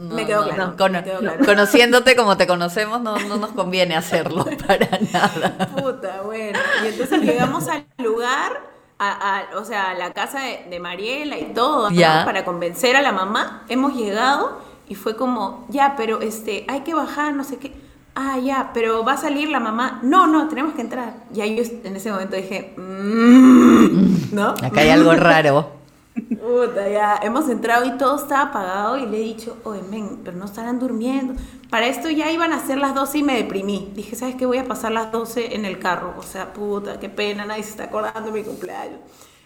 [0.00, 0.74] me quedó claro.
[0.76, 1.44] Cono- me quedó claro.
[1.44, 5.68] Conociéndote como te conocemos, no, no nos conviene hacerlo para nada.
[5.76, 6.58] Puta, bueno.
[6.84, 8.60] Y entonces llegamos al lugar,
[8.98, 11.90] a, a- o sea, a la casa de, de Mariela y todo,
[12.24, 13.64] para convencer a la mamá.
[13.68, 17.72] Hemos llegado y fue como, ya, pero este, hay que bajar, no sé qué.
[18.16, 19.98] Ah, ya, pero va a salir la mamá.
[20.02, 21.14] No, no, tenemos que entrar.
[21.34, 24.50] Y ahí yo en ese momento dije, "Mm", ¿no?
[24.50, 25.72] Acá hay algo raro.
[26.36, 30.36] Puta, ya, hemos entrado y todo estaba apagado y le he dicho, oye, men, pero
[30.36, 31.34] no estarán durmiendo.
[31.70, 33.92] Para esto ya iban a ser las 12 y me deprimí.
[33.94, 34.46] Dije, ¿sabes qué?
[34.46, 36.14] Voy a pasar las 12 en el carro.
[36.18, 39.00] O sea, puta, qué pena, nadie se está acordando de mi cumpleaños.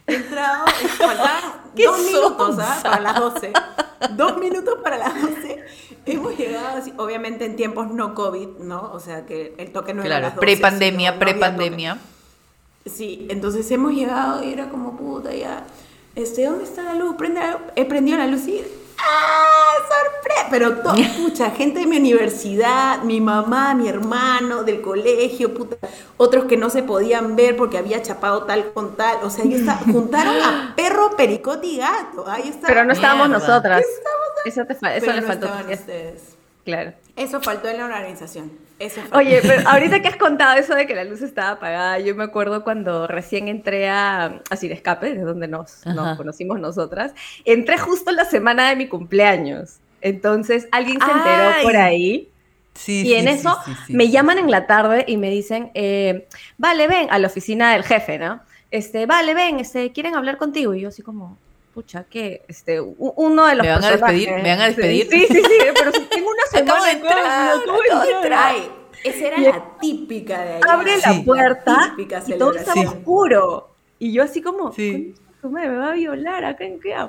[0.06, 1.42] He entrado, y faltaban
[1.76, 2.58] Qué dos minutos.
[2.60, 2.80] ¿ah?
[2.82, 3.52] para las 12.
[4.16, 5.64] Dos minutos para las 12.
[6.06, 8.90] Hemos llegado así, obviamente en tiempos no COVID, ¿no?
[8.92, 11.98] O sea, que el toque no era Claro, las 12, prepandemia, no prepandemia.
[12.86, 15.64] Sí, entonces hemos llegado y era como puta ya.
[16.18, 17.14] Este, ¿dónde está la luz?
[17.16, 17.60] Prende la luz.
[17.76, 18.64] He prendido la luz y.
[18.98, 19.74] ¡Ah!
[19.76, 20.46] ¡Sorpresa!
[20.50, 25.76] Pero todo, pucha, gente de mi universidad, mi mamá, mi hermano, del colegio, puta,
[26.16, 29.18] otros que no se podían ver porque había chapado tal con tal.
[29.22, 32.24] O sea, yo estaba, juntaron a perro, pericote y gato.
[32.28, 32.66] Ahí está.
[32.66, 33.46] Pero no estábamos Mierda.
[33.46, 33.84] nosotras.
[34.44, 35.46] Eso, te fa- eso Pero le no faltó.
[35.46, 36.22] estaban ustedes.
[36.64, 36.92] Claro.
[37.14, 38.50] Eso faltó en la organización.
[38.78, 39.00] Eso.
[39.12, 42.24] Oye, pero ahorita que has contado eso de que la luz estaba apagada, yo me
[42.24, 45.82] acuerdo cuando recién entré a, a Sin Escape, de donde nos,
[46.16, 47.12] conocimos nosotras,
[47.44, 49.78] entré justo la semana de mi cumpleaños.
[50.00, 51.64] Entonces alguien se enteró Ay.
[51.64, 52.28] por ahí
[52.78, 56.86] Sí, y en eso sí, me llaman en la tarde y me dicen, eh, vale,
[56.86, 58.40] ven, a la oficina del jefe, ¿no?
[58.70, 60.74] Este, vale, ven, este, quieren hablar contigo.
[60.74, 61.36] Y yo así como,
[61.78, 64.30] pucha, que este, uno de los ¿Me van a despedir?
[64.32, 65.08] ¿Me van a Sí, despedir?
[65.08, 68.10] Sí, sí, sí, pero si tengo una semana Acabo de entrar, acabo de acabo de
[68.14, 68.52] entrar.
[68.52, 68.70] Ay,
[69.04, 70.60] esa era Y- la típica de ahí.
[70.68, 71.02] abre Sí.
[71.18, 72.86] la puerta Típica y todo estaba celebración.
[72.98, 73.74] oscuro.
[74.00, 75.14] Y yo así como, Sí.
[75.14, 77.06] "Concha su madre, me va a violar acá en qué hago?".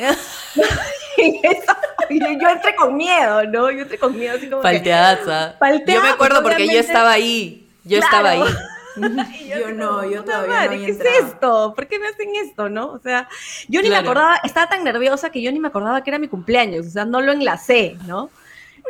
[1.18, 1.76] Y eso-
[2.12, 3.72] y yo, entré con miedo, ¿no?
[3.72, 5.56] Yo entré con miedo así como que- Palteaza.
[5.58, 7.68] Palteada, Yo me acuerdo porque yo estaba ahí.
[7.86, 8.06] Yo Claro.
[8.28, 8.54] estaba ahí.
[9.42, 11.26] Y Yo no, yo "Puta todavía madre, ¿Qué es entrado".
[11.28, 11.74] esto?
[11.76, 12.92] ¿Por qué me hacen esto, no?
[12.92, 13.28] O sea,
[13.68, 14.04] yo ni Claro.
[14.04, 16.90] me acordaba, estaba tan nerviosa que yo ni me acordaba que era mi cumpleaños, o
[16.90, 18.30] sea, no lo enlacé, ¿no?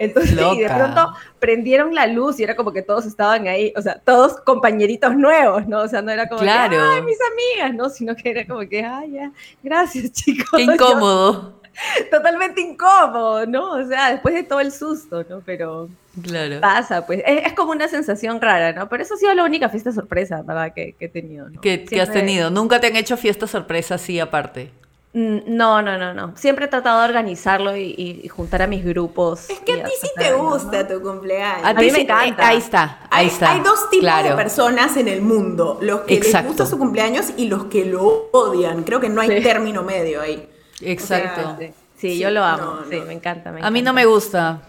[0.01, 3.81] Entonces, y de pronto prendieron la luz y era como que todos estaban ahí, o
[3.81, 5.81] sea, todos compañeritos nuevos, ¿no?
[5.81, 6.69] O sea, no era como Claro.
[6.71, 7.89] que, ay, mis amigas, ¿no?
[7.89, 10.47] Sino que era como que, ay, ya, gracias, chicos.
[10.55, 11.33] Qué incómodo.
[11.51, 11.58] Yo-
[12.11, 13.71] totalmente incómodo, ¿no?
[13.71, 15.41] O sea, después de todo el susto, ¿no?
[15.45, 15.89] Pero
[16.21, 16.59] Claro.
[16.59, 18.89] pasa, pues, es, es como una sensación rara, ¿no?
[18.89, 20.73] Pero eso ha sido la única fiesta sorpresa, ¿verdad?
[20.73, 21.61] Que, que he tenido, ¿no?
[21.61, 22.49] ¿Qué, qué has tenido?
[22.49, 24.71] ¿Nunca te han hecho fiesta sorpresa así aparte?
[25.13, 26.33] Mm, No, no, no, no.
[26.35, 29.49] Siempre he tratado de organizarlo y, juntar a mis grupos.
[29.49, 31.65] Es que a ti sí te gusta tu cumpleaños.
[31.65, 32.43] A mí ti me sí- encanta.
[32.43, 33.51] eh, ahí está, ahí Hay, está.
[33.53, 34.29] hay dos tipos Claro.
[34.29, 36.37] de personas en el mundo, los que Exacto.
[36.39, 38.83] les gusta su cumpleaños y los que lo odian.
[38.83, 39.41] Creo que no hay Sí.
[39.43, 40.47] término medio ahí.
[40.81, 41.57] Exacto.
[41.59, 41.73] Sí, sí,
[42.13, 42.63] Sí, yo lo amo.
[42.81, 43.05] no, sí, no.
[43.05, 43.51] me encanta.
[43.51, 43.93] me A mí no encanta.
[43.93, 44.61] me gusta.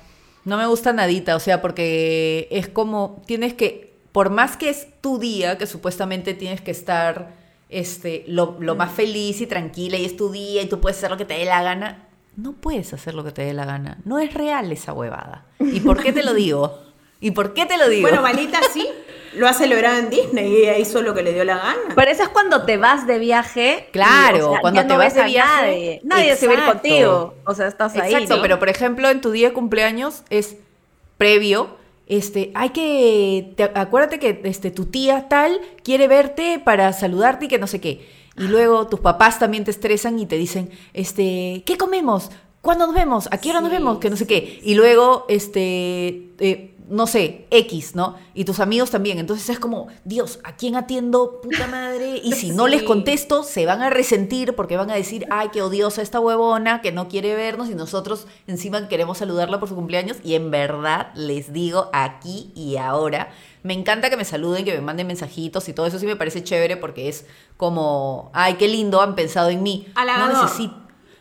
[0.44, 4.88] No me gusta nadita, o sea, porque es como tienes que, por más que es
[5.02, 7.34] tu día, que supuestamente tienes que estar
[7.68, 11.10] este, lo, lo más feliz y tranquila y es tu día y tú puedes hacer
[11.10, 13.98] lo que te dé la gana, no puedes hacer lo que te dé la gana.
[14.04, 15.44] No es real esa huevada.
[15.58, 16.80] ¿Y por qué te lo digo?
[17.20, 18.08] ¿Y por qué te lo digo?
[18.08, 18.88] Bueno, Valita sí,
[19.34, 21.78] lo ha celebrado en Disney y ella hizo lo que le dio la gana.
[21.94, 23.86] Pero eso es cuando te vas de viaje.
[23.88, 25.66] y, Claro, o sea, cuando ya te no vas de viaje.
[25.66, 26.80] Nadie, nadie se va a ir Exacto.
[26.82, 27.34] contigo.
[27.46, 28.12] O sea, estás ahí.
[28.12, 28.42] Exacto, ¿no?
[28.42, 30.56] pero por ejemplo, en tu día de cumpleaños es
[31.18, 31.78] previo.
[32.06, 37.48] Este, hay que, te- acuérdate que este, tu tía tal quiere verte para saludarte y
[37.48, 38.08] que no sé qué.
[38.36, 42.30] Y luego tus papás también te estresan y te dicen, este, ¿qué comemos?
[42.62, 43.28] ¿Cuándo nos vemos?
[43.30, 43.98] ¿A qué hora nos vemos?
[44.00, 44.58] Que no sé qué.
[44.62, 48.16] Y luego, este, eh, no sé, X, ¿no?
[48.34, 49.18] Y tus amigos también.
[49.18, 51.40] Entonces es como, Dios, ¿a quién atiendo?
[51.40, 52.20] Puta madre.
[52.22, 55.62] Y si no les contesto, se van a resentir porque van a decir, ay, qué
[55.62, 60.16] odiosa esta huevona que no quiere vernos y nosotros encima queremos saludarla por su cumpleaños.
[60.24, 63.30] Y en verdad les digo aquí y ahora,
[63.62, 66.42] me encanta que me saluden, que me manden mensajitos y todo eso sí me parece
[66.42, 67.24] chévere porque es
[67.56, 69.86] como, ay, qué lindo, han pensado en mí.
[69.94, 70.32] Halagador.
[70.32, 70.74] No necesito,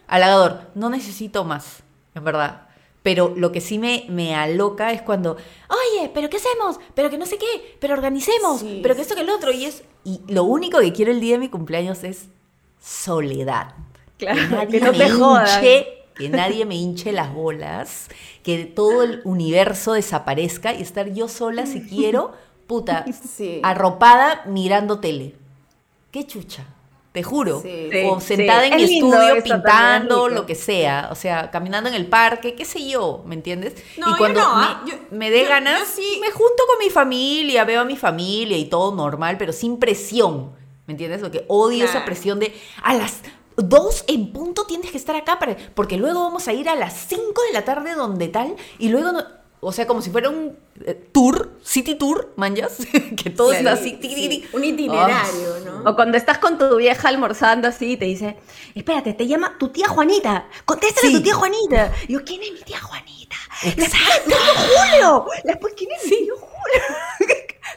[0.08, 1.84] halagador, no necesito más,
[2.16, 2.69] en verdad.
[3.04, 5.38] Pero lo que sí me, me aloca es cuando,
[5.70, 6.80] oye, pero ¿qué hacemos?
[6.96, 9.52] Pero que no sé qué, pero organicemos, Sí, pero que esto que el otro.
[9.52, 12.28] Y es y lo único que quiero el día de mi cumpleaños es
[12.82, 13.74] soledad.
[14.18, 15.46] Claro, que nadie que no me te jodan.
[15.64, 18.10] hinche, que nadie me hinche las bolas,
[18.44, 22.34] que todo el universo desaparezca y estar yo sola si quiero
[22.68, 23.62] puta, Sí.
[23.64, 25.36] arropada mirando tele.
[26.12, 26.66] Qué chucha.
[27.12, 27.62] Te juro.
[27.62, 27.90] Sí.
[28.08, 28.68] o sentada sí.
[28.72, 31.10] en mi estudio pintando, es lo que sea.
[31.12, 33.74] O sea, caminando en el parque, qué sé yo, ¿me entiendes?
[33.98, 36.30] No, y yo cuando no, me, ah, yo- me dé yo- ganas, yo sí- me
[36.32, 40.52] junto con mi familia, veo a mi familia y todo normal, pero sin presión.
[40.86, 41.22] ¿Me entiendes?
[41.22, 42.06] Porque odio esa Claro.
[42.06, 43.22] presión de a las
[43.58, 46.94] dos en punto tienes que estar acá para, porque luego vamos a ir a las
[47.10, 49.24] 5 de la tarde donde tal y luego no-
[49.62, 52.78] o sea, como si fuera un eh, tour, city tour, manjas,
[53.22, 53.98] que todo está así.
[54.02, 55.90] Sí, sí, Un itinerario, ¿no?
[55.90, 58.38] O cuando estás con tu vieja almorzando así y te dice,
[58.76, 61.16] espérate, te llama tu tía Juanita, contéstale Sí.
[61.16, 61.94] a tu tía Juanita.
[62.08, 63.36] Y yo, ¿quién es mi tía Juanita?
[63.64, 64.28] Exacto.
[64.28, 65.26] ¡Mi tío Julio!
[65.44, 66.84] La- pues, ¿Quién es mi tío Julio?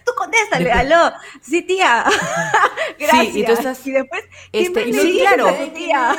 [0.06, 1.12] tú contéstale, aló.
[1.42, 2.04] Sí, tía.
[2.98, 3.36] Gracias.
[3.36, 5.46] y tú estás, Y después, ¿quién este, y le sí, claro.
[5.74, 6.16] tía?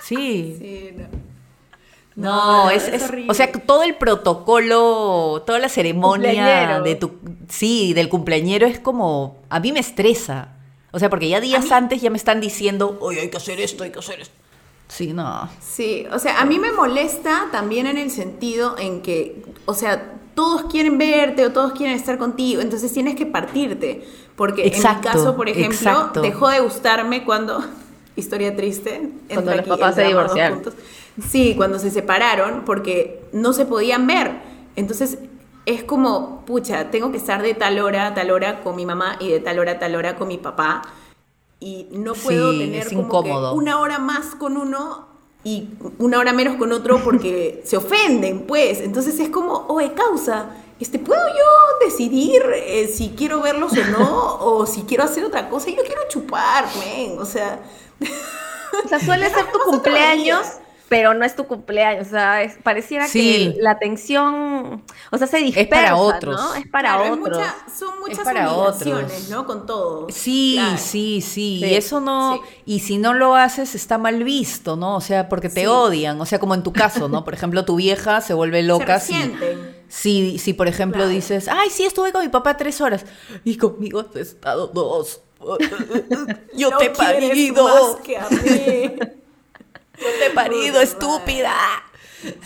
[0.00, 0.56] Sí.
[0.58, 1.27] Sí, no.
[2.18, 6.82] No, no, es, es o sea, todo el protocolo, toda la ceremonia Cumpleañero.
[6.82, 7.12] de tu,
[7.48, 10.48] sí, del cumpleañero es como, a mí me estresa.
[10.90, 13.84] O sea, porque ya días antes ya me están diciendo, oye, hay que hacer esto,
[13.84, 14.34] hay que hacer esto.
[14.88, 15.48] Sí, no.
[15.60, 20.14] Sí, o sea, a mí me molesta también en el sentido en que, o sea,
[20.34, 24.04] todos quieren verte o todos quieren estar contigo, entonces tienes que partirte.
[24.34, 26.20] Porque Exacto, en mi caso, por ejemplo, exacto.
[26.20, 27.64] dejó de gustarme cuando,
[28.16, 30.62] historia triste, Cuando los aquí papás se divorciaron.
[31.30, 34.40] Sí, cuando se separaron porque no se podían ver.
[34.76, 35.18] Entonces
[35.66, 39.16] es como, pucha, tengo que estar de tal hora a tal hora con mi mamá
[39.20, 40.82] y de tal hora a tal hora con mi papá.
[41.60, 45.08] Y no puedo Sí, tener como que una hora más con uno
[45.44, 48.80] y una hora menos con otro porque se ofenden, pues.
[48.80, 54.36] Entonces es como, oye, causa, este, ¿puedo yo decidir eh, si quiero verlos o no?
[54.40, 55.68] o si quiero hacer otra cosa?
[55.70, 57.18] Yo quiero chupar, men.
[57.18, 57.60] O sea,
[58.84, 60.46] O sea, suele ser tu cumpleaños.
[60.88, 62.06] Pero no es tu cumpleaños.
[62.06, 63.52] O sea, es- pareciera Sí.
[63.56, 66.36] que la atención, o sea, se dispersa, para otros.
[66.40, 66.54] ¿no?
[66.54, 67.38] Es para claro, es otros.
[67.38, 69.28] mucha- son muchas para obligaciones, otros.
[69.30, 69.46] ¿no?
[69.46, 70.06] Con todo.
[70.10, 70.78] Sí, Claro.
[70.78, 72.40] sí, sí, Sí, Y eso no, sí.
[72.64, 74.96] y si no lo haces está mal visto, ¿no?
[74.96, 75.66] O sea, porque te Sí.
[75.66, 76.20] odian.
[76.20, 77.24] O sea, como en tu caso, ¿no?
[77.24, 78.62] Por ejemplo, tu vieja se vuelve
[78.96, 79.76] loca Se si, resienten.
[79.88, 81.10] si, si, por ejemplo, Claro.
[81.10, 83.04] dices, ay, sí, estuve con mi papá tres horas
[83.44, 85.20] y conmigo has estado dos.
[86.56, 87.64] Yo No te he parido.
[87.64, 88.96] más que a mí.
[90.00, 91.54] Yo te he parido, estúpida.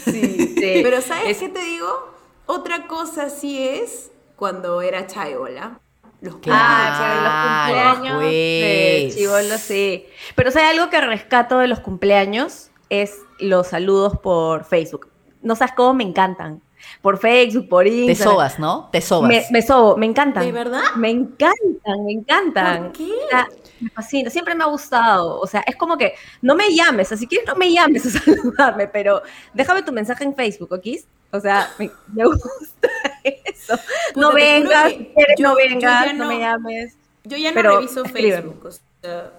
[0.04, 0.80] Sí, sí.
[0.82, 2.10] Pero ¿sabes Es- qué te digo?
[2.46, 5.78] Otra cosa sí es cuando era chayola.
[6.20, 7.32] Los Ah, pero los
[7.72, 9.16] Claro, cumpleaños de pues.
[9.16, 10.06] chivolo, sí.
[10.36, 15.08] Pero sea, algo que rescato de los cumpleaños es los saludos por Facebook.
[15.40, 16.62] No sabes cómo me encantan.
[17.00, 18.34] Por Facebook, por Te Instagram.
[18.34, 18.88] sobas, ¿no?
[18.92, 19.28] Te sobas.
[19.28, 20.44] Me, me sobo, me encantan.
[20.44, 20.82] ¿De verdad?
[20.96, 22.82] Me encantan, me encantan.
[22.84, 23.08] ¿Por qué?
[23.30, 23.48] Sea,
[23.82, 25.38] me fascina, siempre me ha gustado.
[25.40, 28.86] O sea, es como que no me llames, si quieres no me llames a saludarme,
[28.88, 30.86] pero déjame tu mensaje en Facebook, ¿ok?
[31.32, 32.88] O sea, me, me gusta
[33.24, 33.76] eso.
[33.76, 36.96] Puta, no vengas, que yo- no vengas, no, no- me llames.
[37.24, 38.04] Yo ya no Pero reviso.
[38.04, 38.66] Facebook.
[38.66, 39.30] O sea,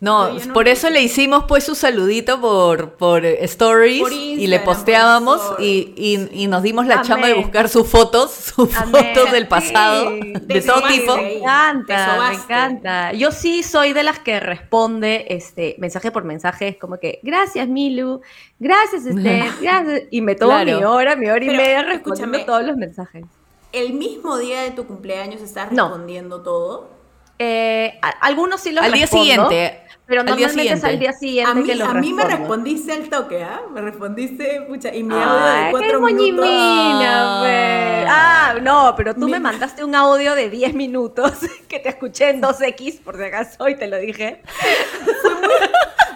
[0.00, 5.40] No, por eso le hicimos pues su saludito por, por stories Por y le posteábamos
[5.58, 7.06] y, y- y nos dimos la Amén.
[7.08, 9.06] chamba de buscar sus fotos, sus Amén.
[9.12, 10.32] fotos del pasado, Sí.
[10.34, 11.16] de Te todo tipo.
[11.16, 13.12] Me encanta, me encanta.
[13.14, 17.66] Yo sí soy de las que responde este mensaje por mensaje, es como que gracias
[17.66, 18.20] Milu,
[18.60, 20.02] gracias Esther, gracias.
[20.12, 20.78] Y me tomo Claro.
[20.78, 22.44] mi hora, mi hora y Pero, media respondiendo escúchame.
[22.44, 23.24] todos los mensajes.
[23.72, 25.88] el mismo día de tu cumpleaños estás No.
[25.88, 26.96] respondiendo todo.
[27.40, 29.80] Eh, a- algunos sí los Al día siguiente.
[30.08, 30.98] Pero al día normalmente es al siguiente.
[30.98, 33.60] día siguiente A mí, que los a mí me respondiste al toque, ¿ah?
[33.74, 36.46] Me respondiste, pucha, y mi audio Ay, de qué cuatro minutos.
[36.46, 37.40] moñimina, Ah.
[37.42, 38.08] pues.
[38.10, 41.32] Ah, no, pero tú Mi- me mandaste un audio de 10 minutos
[41.68, 44.40] que te escuché en 2X, por si acaso, y te lo dije.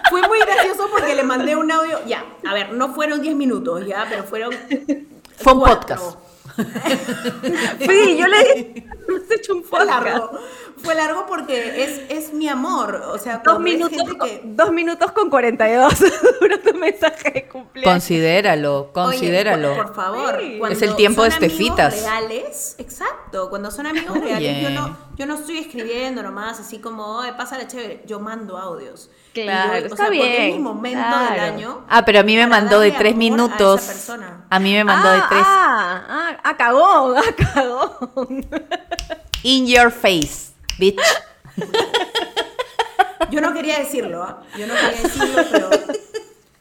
[0.09, 1.99] Fue muy gracioso porque le mandé un audio.
[2.07, 4.53] Ya, a ver, no fueron 10 minutos, ya, pero fueron.
[5.37, 5.95] Fue un cuatro.
[5.95, 6.17] podcast.
[7.79, 10.03] Sí, yo le dije, hemos hecho un podcast.
[10.03, 10.31] largo.
[10.83, 12.95] Fue largo porque es, es mi amor.
[13.13, 15.93] O sea, Dos minutos, gente con, que- dos minutos con 42
[16.41, 17.93] dura tu mensaje de cumpleaños.
[17.93, 19.75] Considéralo, Oye, considéralo.
[19.75, 20.37] por, por favor.
[20.41, 20.55] Sí.
[20.59, 22.01] cuando Es el tiempo de son amigos Estefitas.
[22.01, 23.49] reales, exacto.
[23.49, 27.65] Cuando son amigos reales, yo no, yo no estoy escribiendo nomás así como, "Oye, pásale
[27.67, 28.03] chévere.
[28.05, 29.09] Yo mando audios.
[29.33, 31.31] Claro, yo- está Porque es mi bien, momento claro.
[31.31, 31.85] del año.
[31.89, 33.81] Ah, pero a mí me mandó de tres a minutos.
[33.81, 34.45] persona.
[34.49, 35.41] A mí me mandó de ah, tres.
[35.45, 38.45] Ah, ah, ah, cagón, ah, cagón.
[39.43, 40.42] In your face,
[40.77, 41.01] bitch.
[43.31, 44.43] Yo no quería decirlo, ¿ah?
[44.57, 45.69] Yo no quería decirlo, pero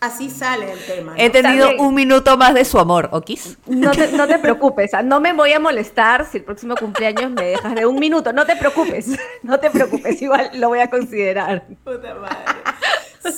[0.01, 1.13] así sale el tema.
[1.13, 1.19] ¿no?
[1.19, 3.59] He tenido un minuto más de su amor, ¿okis?
[3.67, 7.31] No te, no te preocupes, ah, no me voy a molestar si el próximo cumpleaños
[7.31, 8.33] me dejas de un minuto.
[8.33, 9.09] No te preocupes,
[9.43, 11.65] no te preocupes, igual lo voy a considerar.
[11.85, 12.37] Puta madre.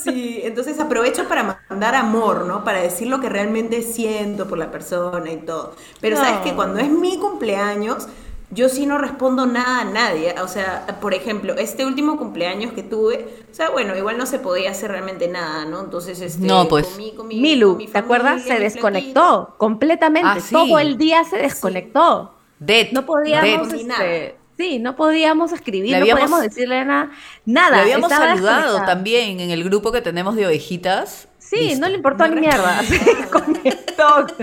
[0.03, 2.63] Sí, entonces aprovecho para mandar amor, ¿no?
[2.63, 5.75] Para decir lo que realmente siento por la persona y todo.
[6.01, 8.07] Pero sabes que cuando es mi cumpleaños,
[8.51, 10.35] yo sí no respondo nada a nadie.
[10.41, 14.39] O sea, por ejemplo, este último cumpleaños que tuve, o sea, bueno, igual no se
[14.39, 15.81] podía hacer realmente nada, ¿no?
[15.81, 16.87] Entonces, este, No, pues.
[16.87, 18.43] comí con mi- Milu, con mi ¿te acuerdas?
[18.43, 20.29] Se desconectó completamente.
[20.31, 20.53] Ah, sí.
[20.53, 22.33] Todo el día se desconectó.
[22.59, 23.81] Dead, No podíamos, Dead.
[23.81, 27.11] este, sí, no podíamos escribir, Le no habíamos- podíamos decirle nada.
[27.45, 27.75] Nada.
[27.77, 31.27] Le habíamos saludado también en el grupo que tenemos de ovejitas.
[31.37, 31.81] Sí, Listo.
[31.81, 32.81] no le importó No ni mierda.
[32.83, 34.27] Se desconectó.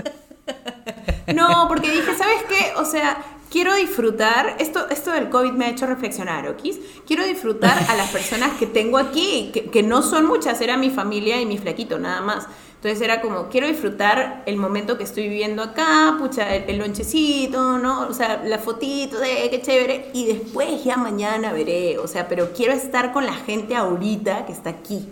[1.33, 2.73] No, porque dije, ¿sabes qué?
[2.77, 3.17] O sea,
[3.53, 6.63] quiero disfrutar, esto, esto del COVID me ha hecho reflexionar, ¿ok?
[7.05, 10.89] Quiero disfrutar a las personas que tengo aquí, que, que no son muchas, era mi
[10.89, 12.47] familia y mi flaquito, nada más.
[12.73, 17.77] Entonces era como, quiero disfrutar el momento que estoy viviendo acá, pucha, el, el lonchecito,
[17.77, 18.07] ¿no?
[18.07, 22.53] O sea, la fotito de qué chévere, y después ya mañana veré, o sea, pero
[22.53, 25.07] quiero estar con la gente ahorita que está aquí,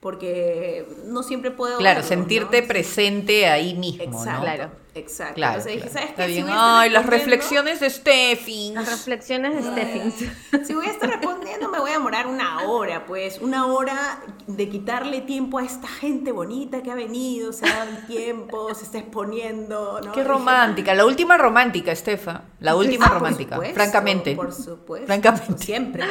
[0.00, 1.76] porque no siempre puedo...
[1.76, 2.68] Claro, verlos, sentirte ¿no?
[2.68, 4.32] presente ahí mismo, Exacto.
[4.32, 4.40] ¿no?
[4.40, 4.81] Claro.
[4.94, 5.34] Exacto.
[5.36, 6.06] Claro, Entonces dije, claro.
[6.06, 6.26] ¿sabes qué?
[6.26, 6.44] Si bien.
[6.44, 8.72] voy a estar Ay, las reflexiones de Steffi.
[8.74, 10.66] Las reflexiones de Steffins.
[10.66, 13.38] Si voy a estar respondiendo, me voy a demorar una hora, pues.
[13.40, 17.90] Una hora de quitarle tiempo a esta gente bonita que ha venido, se ha dado
[17.90, 20.12] el tiempo, se está exponiendo, ¿no?
[20.12, 22.42] Qué romántica, la última romántica, Estefa.
[22.60, 24.36] La última ah, por romántica, supuesto, francamente.
[24.36, 25.06] Por supuesto.
[25.06, 25.64] Francamente.
[25.64, 26.04] Siempre.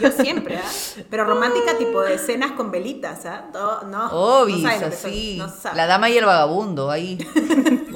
[0.00, 1.02] Yo siempre, ¿ah?
[1.10, 3.46] Pero romántica tipo de cenas con velitas, ¿ah?
[3.52, 4.06] No, no.
[4.12, 5.36] Obvio, así.
[5.36, 7.18] no la dama y el vagabundo, ahí.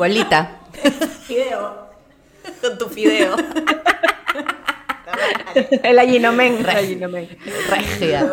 [1.28, 1.88] Video.
[2.60, 3.36] Con tu fideo.
[5.82, 6.58] El allinomen.
[6.58, 7.28] El allinomen.
[7.68, 8.30] Regia.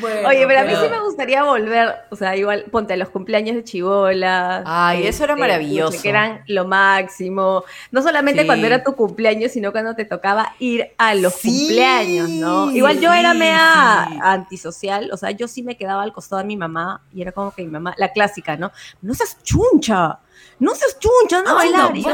[0.00, 3.08] Bueno, Oye, pero a mí sí me gustaría volver, o sea, igual, ponte a los
[3.08, 4.62] cumpleaños de chivola.
[4.64, 6.00] Ay, eso era maravilloso.
[6.00, 7.64] Que eran lo máximo.
[7.90, 8.46] No solamente Sí.
[8.46, 12.70] cuando era tu cumpleaños, sino cuando te tocaba ir a los Sí, cumpleaños, ¿no?
[12.70, 14.18] Igual yo era sí, sí.
[14.22, 17.52] antisocial, o sea, yo sí me quedaba al costado de mi mamá y era como
[17.52, 18.70] que mi mamá, la clásica, ¿no?
[19.02, 20.18] No seas chuncha,
[20.60, 21.96] no seas chuncha, Anda, bailar.
[21.96, 22.10] Y yo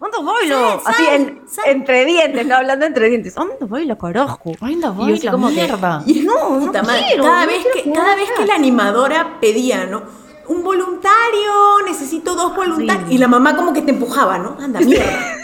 [0.00, 0.04] que.
[0.18, 0.80] Anda, bailo.
[0.80, 1.64] Sal, Así sal, en- sal.
[1.68, 2.56] entre dientes, ¿no?
[2.56, 3.36] Hablando entre dientes.
[3.36, 4.52] Anda, baila, carajo.
[4.60, 6.04] Anda, Y yo así baila, como que, mierda.
[6.24, 8.38] no, no Puta madre, quiero, cada no vez que cada vez jugar".
[8.40, 10.02] que la animadora pedía, ¿no?
[10.48, 13.10] Un voluntario, necesito dos voluntarios.
[13.10, 14.56] Y la mamá como que te empujaba, ¿no?
[14.60, 15.36] Anda, mierda.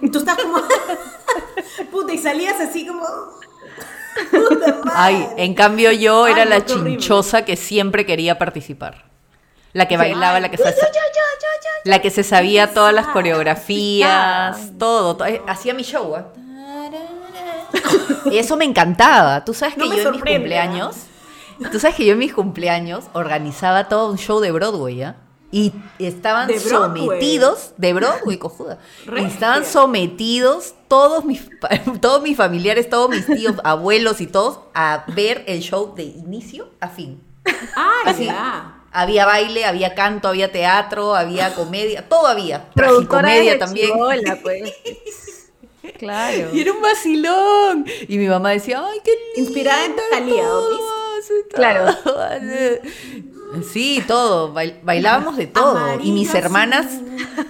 [0.00, 0.58] Y tú estás como.
[1.90, 3.02] Puta, y salías así como.
[4.30, 4.90] Puta madre.
[4.94, 6.90] Ay, en cambio yo Ay, era la horrible.
[6.98, 9.10] chinchosa que siempre quería participar.
[9.72, 10.74] La que bailaba, la que se,
[11.84, 16.14] la que se sabía todas las coreografías, todo, to- eh, hacía mi show.
[16.14, 16.26] ¿ah?
[18.30, 19.44] Y eso me encantaba.
[19.44, 20.96] Tú sabes que No yo en mis sorprende, cumpleaños,
[21.70, 25.16] tú sabes que yo en mis cumpleaños organizaba todo un show de Broadway, ¿ya?
[25.50, 28.78] Y estaban sometidos de Broadway, cojuda.
[29.18, 31.46] Y estaban sometidos todos mis
[32.00, 36.70] todos mis familiares, todos mis tíos, abuelos y todos a ver el show de inicio
[36.80, 37.22] a fin.
[37.76, 38.26] Ah, Así.
[38.26, 38.78] ya.
[38.92, 42.68] Había baile, había canto, había teatro, había comedia, todo había.
[42.74, 43.88] Tragicomedia también.
[43.88, 44.72] chibola, pues.
[45.98, 46.50] Claro.
[46.52, 47.86] Y era un vacilón.
[48.08, 49.50] Y mi mamá decía, ay, qué lindo.
[49.50, 50.78] Inspirada en todo".
[51.54, 51.96] Claro.
[53.70, 56.00] Sí, todo, bail- bailábamos de todo.
[56.00, 56.86] y mis hermanas,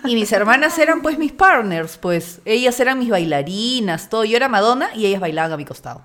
[0.04, 4.24] y mis hermanas eran pues mis partners, pues ellas eran mis bailarinas, todo.
[4.24, 6.02] Yo era Madonna y ellas bailaban a mi costado.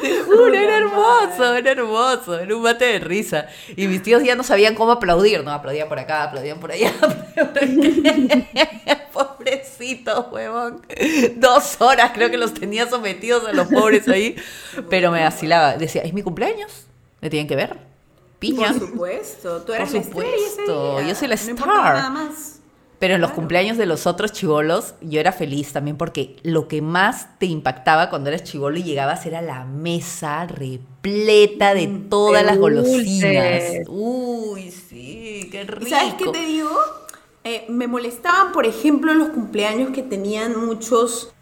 [0.00, 0.78] Te juro, era
[1.22, 3.46] hermoso, era hermoso, era un mate de risa.
[3.76, 5.50] Y mis tíos ya no sabían cómo aplaudir, ¿no?
[5.52, 6.92] Aplaudían por acá, aplaudían por allá.
[9.12, 10.82] Pobrecitos, huevón.
[11.36, 14.36] Dos horas creo que los tenía sometidos a los pobres ahí.
[14.90, 15.76] Pero me vacilaba.
[15.76, 16.86] Decía, es mi cumpleaños,
[17.20, 17.78] me tienen que ver.
[18.38, 18.72] Piña.
[18.72, 19.62] Por supuesto.
[19.62, 21.08] Tú eres Por la estrella supuesto, día.
[21.08, 21.66] yo soy la No star.
[21.94, 22.57] nada más.
[22.98, 23.36] Pero en los Claro.
[23.42, 28.10] cumpleaños de los otros chivolos, yo era feliz también porque lo que más te impactaba
[28.10, 33.62] cuando eras chivolo y llegabas era la mesa repleta de todas de las golosinas.
[33.88, 35.86] Uy, sí, qué rico.
[35.86, 36.70] ¿Y sabes qué te digo?
[37.44, 41.32] Eh, me molestaban, por ejemplo, los cumpleaños que tenían muchos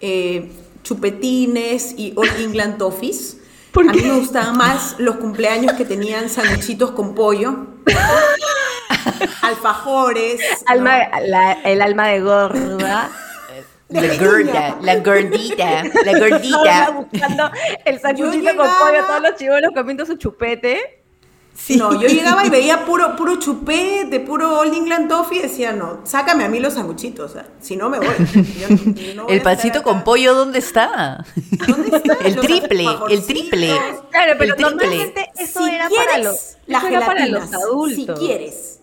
[0.00, 0.50] eh,
[0.84, 3.36] chupetines y All England Toffees.
[3.76, 7.66] A mí me gustaban más los cumpleaños que tenían sanguchitos con pollo,
[9.42, 10.40] alfajores.
[10.66, 11.26] Alma, ¿no?
[11.26, 13.10] la- el alma de gorda.
[13.92, 16.90] La gorda, la gordita, la gordita.
[16.92, 17.50] buscando
[17.84, 21.02] el sanguchito con pollo, todos los chivolos comiendo su chupete.
[21.70, 26.02] No, yo llegaba y veía puro, puro chupete, puro All England Toffee y decía, no,
[26.04, 28.06] sácame a mí los sanguchitos, o sea, si no me voy.
[28.60, 31.24] Yo no- yo no voy El pancito con pollo, ¿dónde está?
[31.66, 32.14] ¿Dónde está?
[32.24, 33.72] El Los triple, el triple.
[34.12, 34.70] Claro, pero El triple.
[34.86, 38.18] normalmente eso Si era quieres, para los, la eso era para los adultos.
[38.20, 38.79] Si quieres.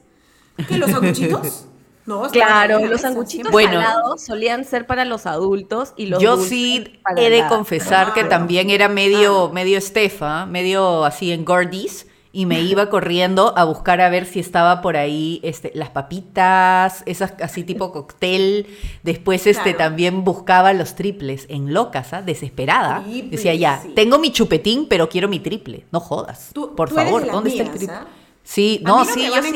[0.67, 1.65] ¿Qué, los sanguchitos?
[2.07, 3.51] No, Claro, los sanguchitos.
[3.51, 3.81] Bueno.
[3.81, 8.13] salados solían ser para los adultos y los Yo sí para he de la- confesar
[8.13, 12.07] que también era medio, medio estefa, medio así en gordis.
[12.31, 17.03] y me iba corriendo a buscar a ver si estaba por ahí este, las papitas,
[17.05, 18.67] esas así tipo cóctel.
[19.03, 19.77] Después este, Claro.
[19.77, 22.21] también buscaba los triples en locas, ¿ah?
[22.21, 23.03] desesperada.
[23.03, 23.89] Triple, Decía, ya, sí.
[23.95, 25.85] tengo mi chupetín, pero quiero mi triple.
[25.91, 26.51] No jodas.
[26.53, 27.93] Tú- por tú eres favor, de las ¿dónde está el triple?
[27.95, 28.07] ¿ah?
[28.43, 29.51] Sí, A no, mí sí, me yo sí.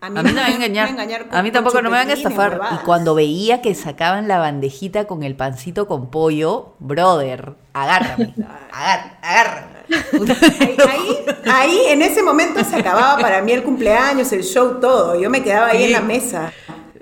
[0.00, 0.24] A engañar.
[0.24, 1.28] Mí no me van a engañar.
[1.28, 2.60] con- a mí tampoco no me van a estafar.
[2.72, 8.34] Y cuando veía que sacaban la bandejita con el pancito con pollo, brother, agárrame.
[8.72, 9.78] agar- agárrame.
[9.90, 15.18] Ahí, ahí, ahí, en ese momento se acababa para mí el cumpleaños, el show, todo.
[15.20, 15.84] Yo me quedaba ahí Sí.
[15.84, 16.52] en la mesa.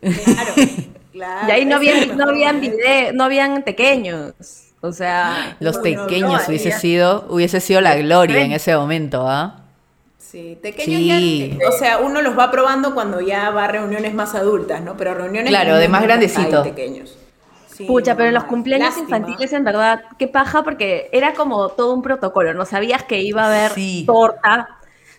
[0.01, 0.53] Claro,
[1.13, 1.49] claro.
[1.49, 4.35] Y ahí no habían, no habían video, no habían pequeños.
[4.83, 9.27] O sea, Los No, pequeños no, hubiese sido, hubiese sido la gloria en ese momento,
[9.29, 9.63] ¿ah?
[10.31, 11.57] Sí, pequeños Sí.
[11.61, 14.97] ya, o sea, uno los va probando cuando ya va a reuniones más adultas, ¿no?
[14.97, 16.63] Pero reuniones Claro, de más grandecito.
[16.65, 17.17] pequeños.
[17.69, 19.19] Sí, Pucha, pero en los cumpleaños lástima.
[19.19, 22.65] infantiles en verdad, qué paja, porque era como todo un protocolo, ¿no?
[22.65, 24.05] Sabías que iba a haber Sí.
[24.07, 24.69] torta,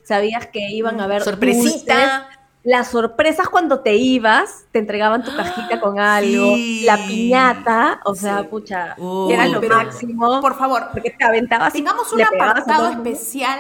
[0.04, 1.34] sabías que iban a haber dulces.
[1.34, 2.30] Sorpresita.
[2.64, 6.84] Las sorpresas cuando te ibas, te entregaban tu cajita con algo, Sí.
[6.86, 8.48] la piñata, o sea, Sí.
[8.50, 10.42] pucha, Uy, era lo pero, máximo.
[10.42, 13.60] Por favor, porque te aventabas tengamos un apartado especial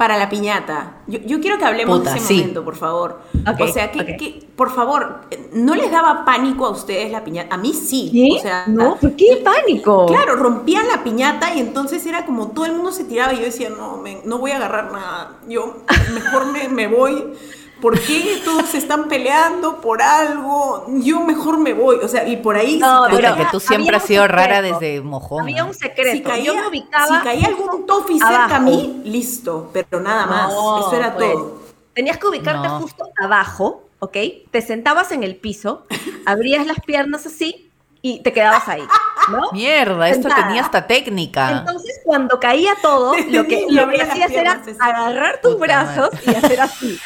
[0.00, 0.94] para la piñata.
[1.08, 2.36] Yo, yo quiero que hablemos Puta, de ese sí.
[2.38, 3.20] momento, por favor.
[3.60, 7.54] O sea, que, que, por favor, ¿no les daba pánico a ustedes la piñata?
[7.54, 8.08] A mí sí.
[8.10, 8.38] ¿Qué?
[8.38, 10.06] O sea, no, ¿por qué pánico?
[10.06, 13.42] Claro, rompían la piñata y entonces era como todo el mundo se tiraba y yo
[13.42, 15.32] decía, no, men, no voy a agarrar nada.
[15.46, 15.82] Yo
[16.14, 17.34] mejor me, me voy.
[17.80, 20.86] ¿Por qué todos se están peleando por algo?
[21.02, 21.96] Yo mejor me voy.
[22.02, 22.78] O sea, y por ahí...
[22.78, 24.78] No, si pero que tú siempre había has un sido rara secreto.
[24.80, 25.42] desde mojón.
[25.42, 26.12] Había un secreto.
[26.12, 27.06] si caía, Yo me ubicaba.
[27.18, 28.62] si caía algún toffee cerca a abajo.
[28.62, 30.52] mí, listo, pero nada más.
[30.52, 31.58] No, Eso era pues, todo.
[31.94, 32.80] Tenías que ubicarte No.
[32.80, 34.16] justo abajo, ¿ok?
[34.50, 35.86] Te sentabas en el piso,
[36.26, 37.69] abrías las piernas así
[38.02, 38.82] y te quedabas ahí,
[39.30, 39.52] ¿no?
[39.52, 40.46] Mierda, esto Sentada.
[40.48, 41.50] tenía hasta técnica.
[41.58, 46.10] Entonces, cuando caía todo, lo que, Y lo que hacías era agarrar tus Puta brazos
[46.26, 46.98] y hacer así.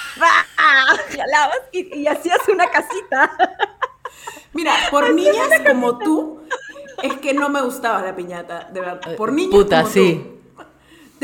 [0.56, 0.96] ¡Ah!
[1.16, 3.36] Jalabas y, y hacías una casita.
[4.52, 6.42] Mira, por niñas como tú,
[7.02, 9.16] es que no me gustaba la piñata, de verdad.
[9.16, 10.22] Por niñas Puta, como sí.
[10.22, 10.34] tú.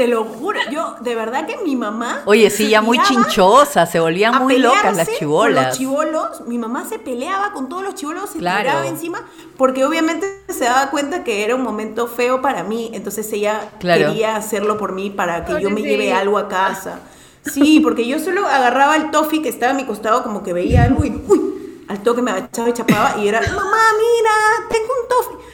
[0.01, 2.23] Te lo juro, yo, de verdad que mi mamá...
[2.25, 5.67] Oye, sí, ya muy chinchosa, se volvían muy locas las Con chivolas.
[5.67, 8.61] los chivolos, mi mamá se peleaba con todos los chivolos, se Claro.
[8.63, 9.27] tiraba encima,
[9.59, 14.07] porque obviamente se daba cuenta que era un momento feo para mí, entonces ella Claro.
[14.07, 15.89] quería hacerlo por mí para que yo me Sí.
[15.89, 17.01] lleve algo a casa.
[17.45, 20.85] Sí, porque yo solo agarraba el toffee que estaba a mi costado, como que veía
[20.85, 25.09] algo y uy, al toque me agachaba y chapaba y era, mamá, mira, tengo un
[25.11, 25.50] toffee.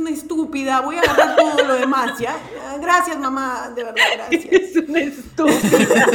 [0.00, 2.34] Una estúpida, voy a agarrar todo lo demás, ¿ya?
[2.80, 4.44] Gracias, mamá, de verdad, gracias.
[4.46, 6.06] Eres una estúpida.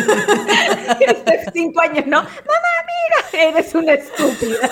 [1.54, 2.18] Cinco años, ¿no?
[2.24, 2.74] Mamá,
[3.32, 4.72] mira, eres una estúpida.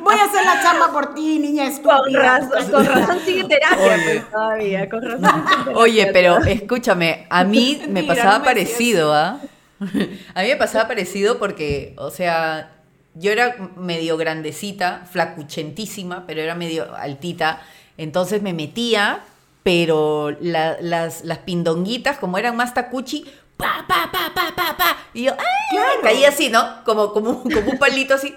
[0.00, 2.38] Voy a hacer la chamba por ti, niña Con estúpida.
[2.40, 4.04] razón, con razón sigue terapia Oye.
[4.04, 5.44] pues, todavía, con razón.
[5.46, 5.76] sigue terapia.
[5.78, 9.40] Oye, pero escúchame, a mí me pasaba no me decías parecido, ¿ah?
[10.34, 12.75] A mí me pasaba parecido porque, o sea,
[13.18, 17.62] yo era medio grandecita, flacuchentísima, pero era medio altita.
[17.98, 19.20] Entonces me metía,
[19.62, 23.24] pero la- las, las pindonguitas, como eran más tacuchi,
[23.56, 24.96] pa, pa, pa, pa, pa, pa.
[25.14, 25.76] Y yo, ¡ay!
[26.02, 26.84] Caía así, ¿no?
[26.84, 28.34] Como, como, como un palito así.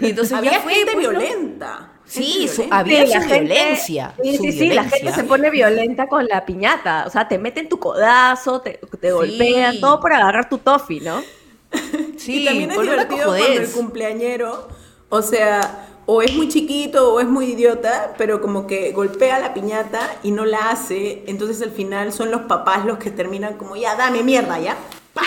[0.00, 1.88] Y entonces Había fue, gente pues, violenta.
[2.04, 4.14] Sí, su- había Sí, su la gente- violencia.
[4.22, 7.04] Sí, su sí, sí, la gente se pone violenta con la piñata.
[7.06, 11.22] O sea, te meten tu codazo, te, te golpean, todo por agarrar tu toffee, ¿no?
[12.24, 14.68] Sí, y también es divertido cuando el cumpleañero,
[15.08, 19.54] o sea, o es muy chiquito o es muy idiota, pero como que golpea la
[19.54, 23.76] piñata y no la hace, entonces al final son los papás los que terminan como,
[23.76, 24.76] ya, dame mierda, ¿ya?
[25.12, 25.22] ¡Pa!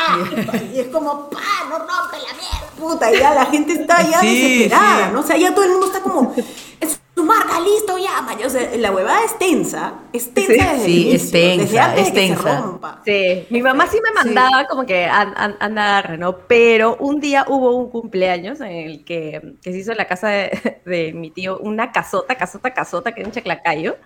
[0.73, 1.39] Y es como, ¡pa!
[1.69, 2.69] ¡No rompe la mierda!
[2.77, 5.13] Puta, y ya la gente está ya Sí, desesperada, sí.
[5.13, 5.19] ¿no?
[5.19, 6.33] O sea, ya todo el mundo está como,
[6.79, 8.37] es su marca, listo, ya, man".
[8.45, 10.77] O sea, la huevada es tensa, es tensa Sí.
[10.77, 13.01] desde el Sí, es tensa, desde antes es de que se rompa.
[13.05, 16.37] Sí, mi mamá sí me mandaba como que agarre, ¿no?
[16.47, 20.29] Pero un día hubo un cumpleaños en el que, que se hizo en la casa
[20.29, 23.97] de, de mi tío una casota, casota, casota, que era un chaclacayo.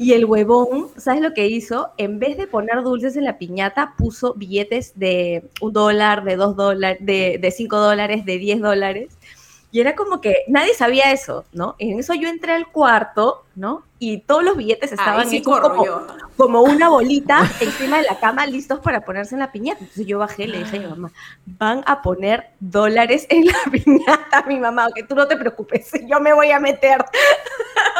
[0.00, 1.90] Y el huevón, ¿sabes lo que hizo?
[1.98, 6.54] En vez de poner dulces en la piñata, puso billetes de un dólar, de dos
[6.56, 9.17] dólares, de, de cinco dólares, de diez dólares.
[9.70, 11.76] Y era como que nadie sabía eso, ¿no?
[11.78, 13.82] En eso yo entré al cuarto, ¿no?
[13.98, 16.06] Y todos los billetes estaban Ahí sí corro como, yo.
[16.36, 19.80] como una bolita encima de la cama listos para ponerse en la piñata.
[19.80, 21.10] Entonces yo bajé y le dije a mi mamá,
[21.44, 26.20] van a poner dólares en la piñata, mi mamá, que tú no te preocupes, yo
[26.20, 27.00] me voy a meter.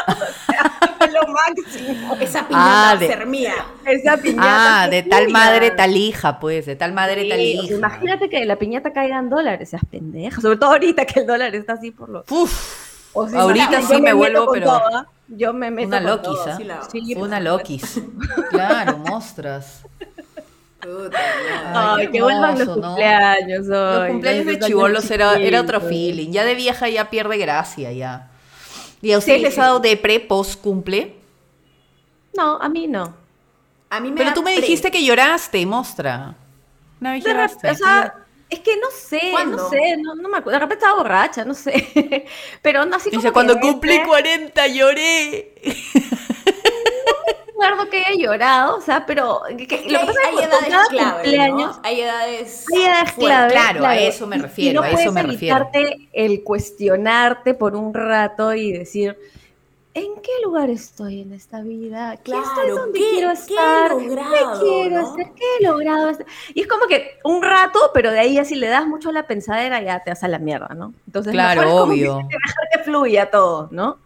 [0.07, 0.11] o
[0.51, 2.15] sea, fue lo máximo.
[2.19, 3.53] Esa piñata Ah, va a de- ser mía.
[3.85, 4.83] Esa piñata.
[4.83, 7.73] Ah, de tal madre, tal hija, pues, de tal madre, Sí, tal o sea, hija.
[7.75, 10.39] imagínate que la piñata caiga en dólares, seas pendeja.
[10.39, 12.23] Sobre todo ahorita que el dólar está así por los.
[12.31, 15.05] Uf, O Ahorita sí me vuelvo, pero todo.
[15.27, 16.39] Yo me meto una loquis.
[16.47, 16.57] ¿ah?
[16.57, 18.01] Sí, la- Sí, fue por una loquis.
[18.49, 19.83] Claro, mostras.
[20.81, 21.19] Puta.
[21.95, 22.81] Ay, qué que vuelvan los ¿no?
[22.81, 23.65] cumpleaños.
[23.67, 26.31] Los ay, cumpleaños de los chivolos era, era otro feeling.
[26.31, 28.29] Ya de vieja ya pierde gracia, ya.
[29.01, 29.43] ¿Y a ustedes Sí.
[29.45, 31.15] les ha dado depre post cumple?
[32.35, 33.13] No, a mí no.
[33.89, 36.35] A mí me Pero tú me pre- dijiste que lloraste, mostra.
[36.99, 37.71] De rep- lloraste.
[37.71, 38.13] o sea,
[38.49, 39.57] es que no sé, ¿Cuándo?
[39.57, 40.59] no sé, no, no me acuerdo.
[40.59, 42.25] De repente estaba borracha, no sé.
[42.61, 45.53] Pero no así como Dice, que cuando cumplí repente 40 lloré.
[47.47, 50.19] recuerdo que haya llorado, o sea, pero que- que- Es que lo que hay, pasa
[50.21, 51.81] es hay que con edades clave, ¿no?
[51.83, 55.23] Hay edades Hay edades clave, claro, a eso me refiero, y no a eso me
[55.23, 55.55] refiero.
[56.13, 59.17] el cuestionarte por un rato y decir,
[59.93, 62.17] ¿en qué lugar estoy en esta vida?
[62.23, 63.89] ¿Qué estoy Claro, donde ¿qué- quiero qué he estar?
[63.89, 64.99] logrado, quiero no?
[64.99, 65.33] hacer?
[65.35, 66.25] ¿Qué he logrado hacer?
[66.53, 69.27] Y es como que un rato, pero de ahí así le das mucho a la
[69.27, 70.93] pensadera ya te vas a la mierda, ¿no?
[71.07, 72.15] Entonces, Claro, mejor es como que obvio.
[72.29, 73.99] dejar que fluya todo, ¿no?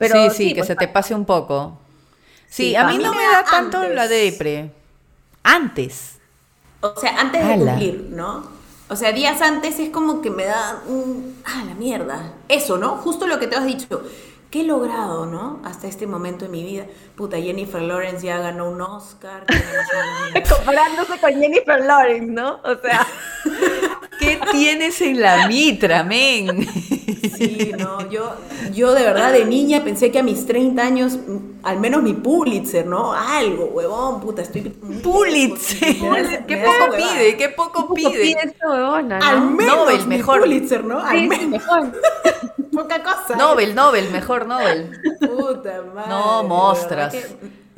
[0.00, 1.78] sí, sí, que pues, se te pase un poco.
[2.48, 4.72] Sí, Sí, a mí mí no me da tanto la depre.
[5.42, 6.18] Antes.
[6.80, 8.44] O sea, antes de cumplir, ¿no?
[8.88, 11.42] O sea, días antes es como que me da un...
[11.44, 12.34] Ah, la mierda.
[12.48, 12.90] Eso, ¿no?
[12.98, 14.02] Justo lo que te has dicho.
[14.56, 15.60] ¿Qué he logrado, no?
[15.64, 16.86] Hasta este momento en mi vida.
[17.14, 19.44] Puta, Jennifer Lawrence ya ganó un Oscar.
[20.48, 22.60] comparándose con Jennifer Lawrence, ¿no?
[22.64, 23.06] O sea,
[24.26, 26.66] ¿Qué tienes en la mitra, men?
[27.36, 28.34] Sí, no, yo,
[28.72, 32.14] yo de verdad de niña pensé que a mis 30 años, mm, al menos mi
[32.14, 33.12] Pulitzer, ¿no?
[33.12, 34.62] Algo, huevón, puta, estoy...
[35.02, 35.96] Pulitzer.
[35.96, 36.96] lejos, me da- ¿Qué poco huevada.
[36.96, 37.36] pide?
[37.36, 38.10] ¿Qué poco ¿cómo pide?
[38.10, 39.26] pide esta huevona, no?
[39.26, 40.40] Al menos Nobel, mi mejor.
[40.40, 41.00] Pulitzer, ¿no?
[41.00, 41.92] Al Sí, menos, mejor.
[42.72, 43.36] poca cosa.
[43.36, 44.90] Nobel, Nobel, mejor Nobel.
[45.20, 46.08] Puta madre.
[46.10, 47.12] No, mostras.
[47.12, 47.24] que,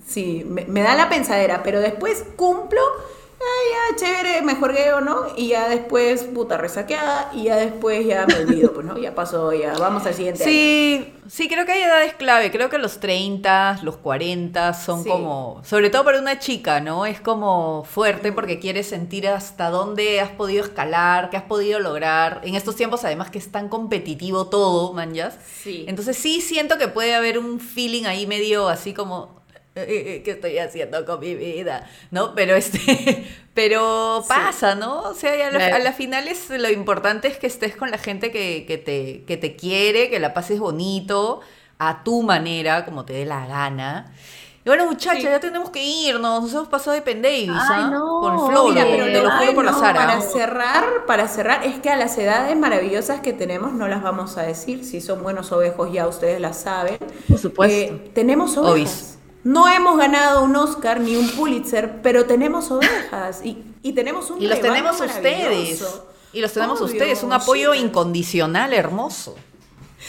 [0.06, 2.80] sí, me, me da la pensadera, pero después cumplo,
[3.40, 5.26] ah, ya, chévere, me juegueo, ¿no?
[5.36, 8.98] Y ya después, puta, resaqueada, y ya después ya me olvido, pues, ¿no?
[8.98, 10.52] Ya pasó, ya, vamos al siguiente año.
[10.52, 12.50] Sí, sí, creo que hay edades clave.
[12.50, 15.08] Creo que los 30, los 40 son Sí.
[15.08, 17.06] como, sobre todo para una chica, ¿no?
[17.06, 22.40] Es como fuerte porque quieres sentir hasta dónde has podido escalar, qué has podido lograr.
[22.44, 25.38] En estos tiempos, además, que es tan competitivo todo, manjas.
[25.62, 25.84] Sí.
[25.88, 29.37] Entonces sí siento que puede haber un feeling ahí medio así como "Eh, eh,
[30.24, 31.88] ¿qué estoy haciendo con mi vida?
[32.10, 32.34] ¿No?
[32.34, 34.28] Pero este pero Sí.
[34.28, 35.00] pasa, ¿no?
[35.02, 35.76] O sea, a la, Claro.
[35.76, 39.24] a la final es lo importante es que estés con la gente que, que te,
[39.26, 41.40] que te quiere, que la pases bonito,
[41.78, 44.12] a tu manera, como te dé la gana.
[44.64, 45.28] Y bueno, muchachos, Sí.
[45.28, 46.42] ya tenemos que irnos.
[46.42, 47.88] Nos hemos pasado de pendavis, ¿ah?
[47.90, 48.20] no.
[48.20, 50.00] Con Mira, pero te lo juro por la no, Sara.
[50.06, 54.36] Para cerrar, para cerrar, es que a las edades maravillosas que tenemos no las vamos
[54.36, 54.84] a decir.
[54.84, 56.98] Si son buenos ovejos, ya ustedes las saben.
[57.28, 57.94] Por supuesto.
[57.94, 58.72] Eh, tenemos ovejas.
[58.72, 59.17] Obis.
[59.44, 64.42] No hemos ganado un Oscar ni un Pulitzer, pero tenemos ovejas y, y tenemos un
[64.42, 65.84] Y los tenemos ustedes.
[66.32, 67.22] Y los tenemos Obvio, ustedes.
[67.22, 69.36] Un apoyo incondicional hermoso.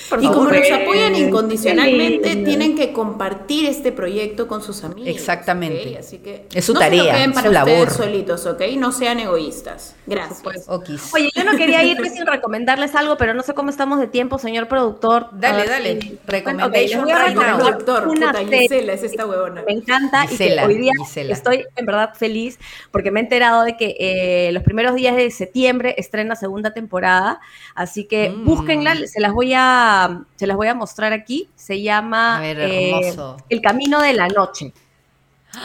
[0.09, 5.07] Por Y como nos apoyan incondicionalmente, tienen que compartir este proyecto con sus amigos.
[5.09, 5.97] Exactamente.
[5.99, 7.89] Así que Es su no se lo tarea, queden es para su labor.
[7.91, 8.61] solitos, ¿ok?
[8.77, 9.95] No sean egoístas.
[10.07, 10.65] Gracias.
[10.67, 14.39] Oye, yo no quería irme sin recomendarles algo, pero no sé cómo estamos de tiempo,
[14.39, 15.27] señor productor.
[15.33, 16.01] Dale, A ver dale.
[16.01, 17.43] si- Recommendation Ok, les voy a right now.
[17.43, 19.63] recomendar Doctor, una puta, serie Gisela es esta huevona.
[19.67, 21.33] Me encanta Gisela, y que hoy día Gisela.
[21.33, 22.57] estoy en verdad feliz
[22.91, 27.39] porque me he enterado de que eh, los primeros días de septiembre estrena segunda temporada,
[27.75, 28.45] así que Mm.
[28.45, 29.98] búsquenla, se las voy a
[30.35, 31.49] se las voy a mostrar aquí.
[31.55, 33.15] Se llama ver, eh.
[33.49, 34.73] El Camino de la Noche.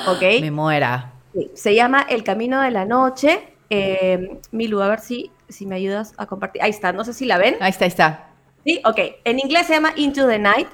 [0.07, 0.23] ¿Ok?
[0.41, 1.13] Me muera.
[1.35, 3.49] Sí, se llama El Camino de la Noche.
[3.71, 6.63] Eh, Milu, a ver si, si me ayudas a compartir.
[6.63, 7.57] Ahí está, no sé si la ven.
[7.61, 8.27] Ahí está, ahí está.
[8.65, 8.99] Sí, ok.
[9.25, 10.69] En inglés se llama Into the Night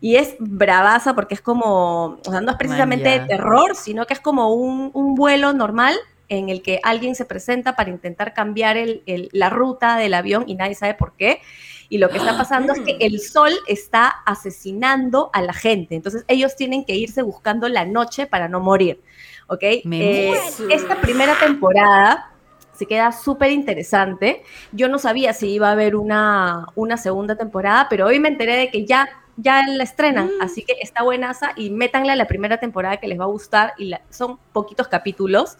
[0.00, 3.26] y es bravaza porque es como, o sea, no es precisamente Man, de ya.
[3.36, 5.96] terror, sino que es como un, un vuelo normal
[6.28, 10.44] en el que alguien se presenta para intentar cambiar el- el- la ruta del avión
[10.46, 11.40] y nadie sabe por qué.
[11.88, 15.94] Y lo que está pasando es que el sol está asesinando a la gente.
[15.94, 19.00] Entonces ellos tienen que irse buscando la noche para no morir.
[19.46, 19.62] ¿Ok?
[19.84, 20.34] Me Eh,
[20.70, 22.30] esta primera temporada
[22.74, 24.42] se queda súper interesante.
[24.72, 28.56] Yo no sabía si iba a haber una, una segunda temporada, pero hoy me enteré
[28.56, 32.58] de que ya, ya la estrenan, así que está buenaza y métanla a la primera
[32.58, 35.56] temporada que les va a gustar y la- son poquitos capítulos,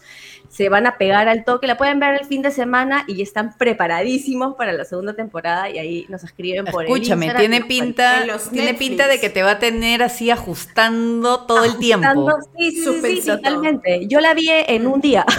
[0.55, 3.23] se van a pegar al toque, la pueden ver el fin de semana y ya
[3.23, 8.21] están preparadísimos para la segunda temporada y ahí nos escriben por el Escúchame, tiene pinta,
[8.51, 8.77] tiene Netflix.
[8.79, 12.07] pinta de que te va a tener así ajustando todo el tiempo.
[12.07, 14.07] Ajustando- Sí, sí, sí, totalmente.
[14.07, 15.25] Yo la vi en un día.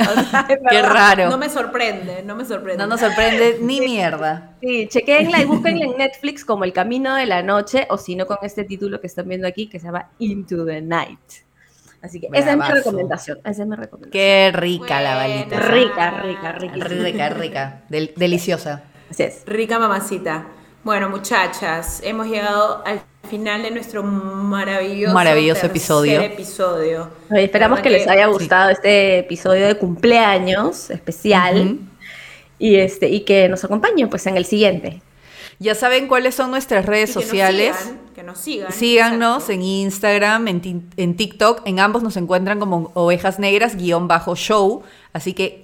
[0.00, 0.92] O sea, en Qué verdad.
[0.94, 1.28] raro.
[1.28, 2.78] No me sorprende, no me sorprende.
[2.82, 4.54] No nos sorprende ni mierda.
[4.62, 8.26] Sí, chequenla y búsquenla en Netflix como El Camino de la Noche o si no
[8.26, 11.18] con este título que están viendo aquí que se llama Into the Night.
[12.02, 13.38] Así que esa es mi recomendación.
[13.44, 14.10] Esa es mi recomendación.
[14.12, 15.60] Qué rica la balita.
[15.60, 16.74] Rica, rica, rica.
[16.88, 17.82] Rica, rica.
[17.88, 18.84] Del- deliciosa.
[19.10, 19.42] Así es.
[19.46, 20.46] Rica mamacita.
[20.82, 26.22] Bueno, muchachas, hemos llegado al final de nuestro maravilloso, Maravilloso episodio.
[26.22, 27.10] episodio.
[27.30, 31.78] Oye, esperamos que les haya gustado este episodio de cumpleaños especial
[32.58, 35.02] y este y que nos acompañen pues en el siguiente.
[35.62, 37.76] Ya saben cuáles son nuestras redes Y que nos sociales.
[37.76, 38.72] sigan, que nos sigan.
[38.72, 39.52] Síganos exacto.
[39.52, 41.62] en Instagram, en, en TikTok.
[41.66, 44.82] En ambos nos encuentran como ovejas negras guion bajo show.
[45.12, 45.62] Así que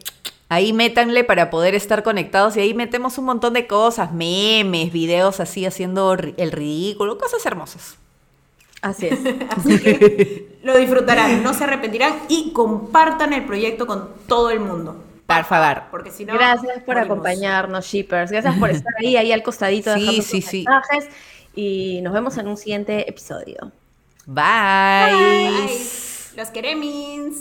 [0.51, 2.57] ahí métanle para poder estar conectados.
[2.59, 7.45] Y ahí metemos un montón de cosas, memes, videos así haciendo ri- el ridículo, cosas
[7.47, 7.97] hermosas.
[8.83, 9.19] Así es.
[9.49, 15.03] Así que lo disfrutarán, no se arrepentirán y compartan el proyecto con todo el mundo.
[15.27, 15.83] Por favor.
[15.91, 16.35] Porque si no.
[16.35, 17.05] Gracias por morimos.
[17.05, 18.31] acompañarnos, shippers.
[18.31, 20.65] Gracias por estar ahí, ahí al costadito Sí, dejando sí, sus sí.
[20.69, 21.09] mensajes.
[21.55, 23.73] Y nos vemos en un siguiente episodio.
[24.27, 24.45] Bye.
[25.15, 25.79] Bye.
[26.37, 27.35] Los queremos.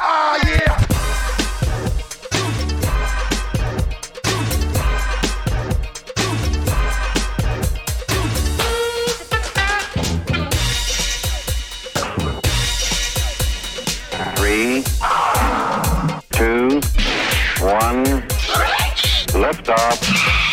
[0.00, 0.97] Oh yeah!
[19.52, 20.47] Stop.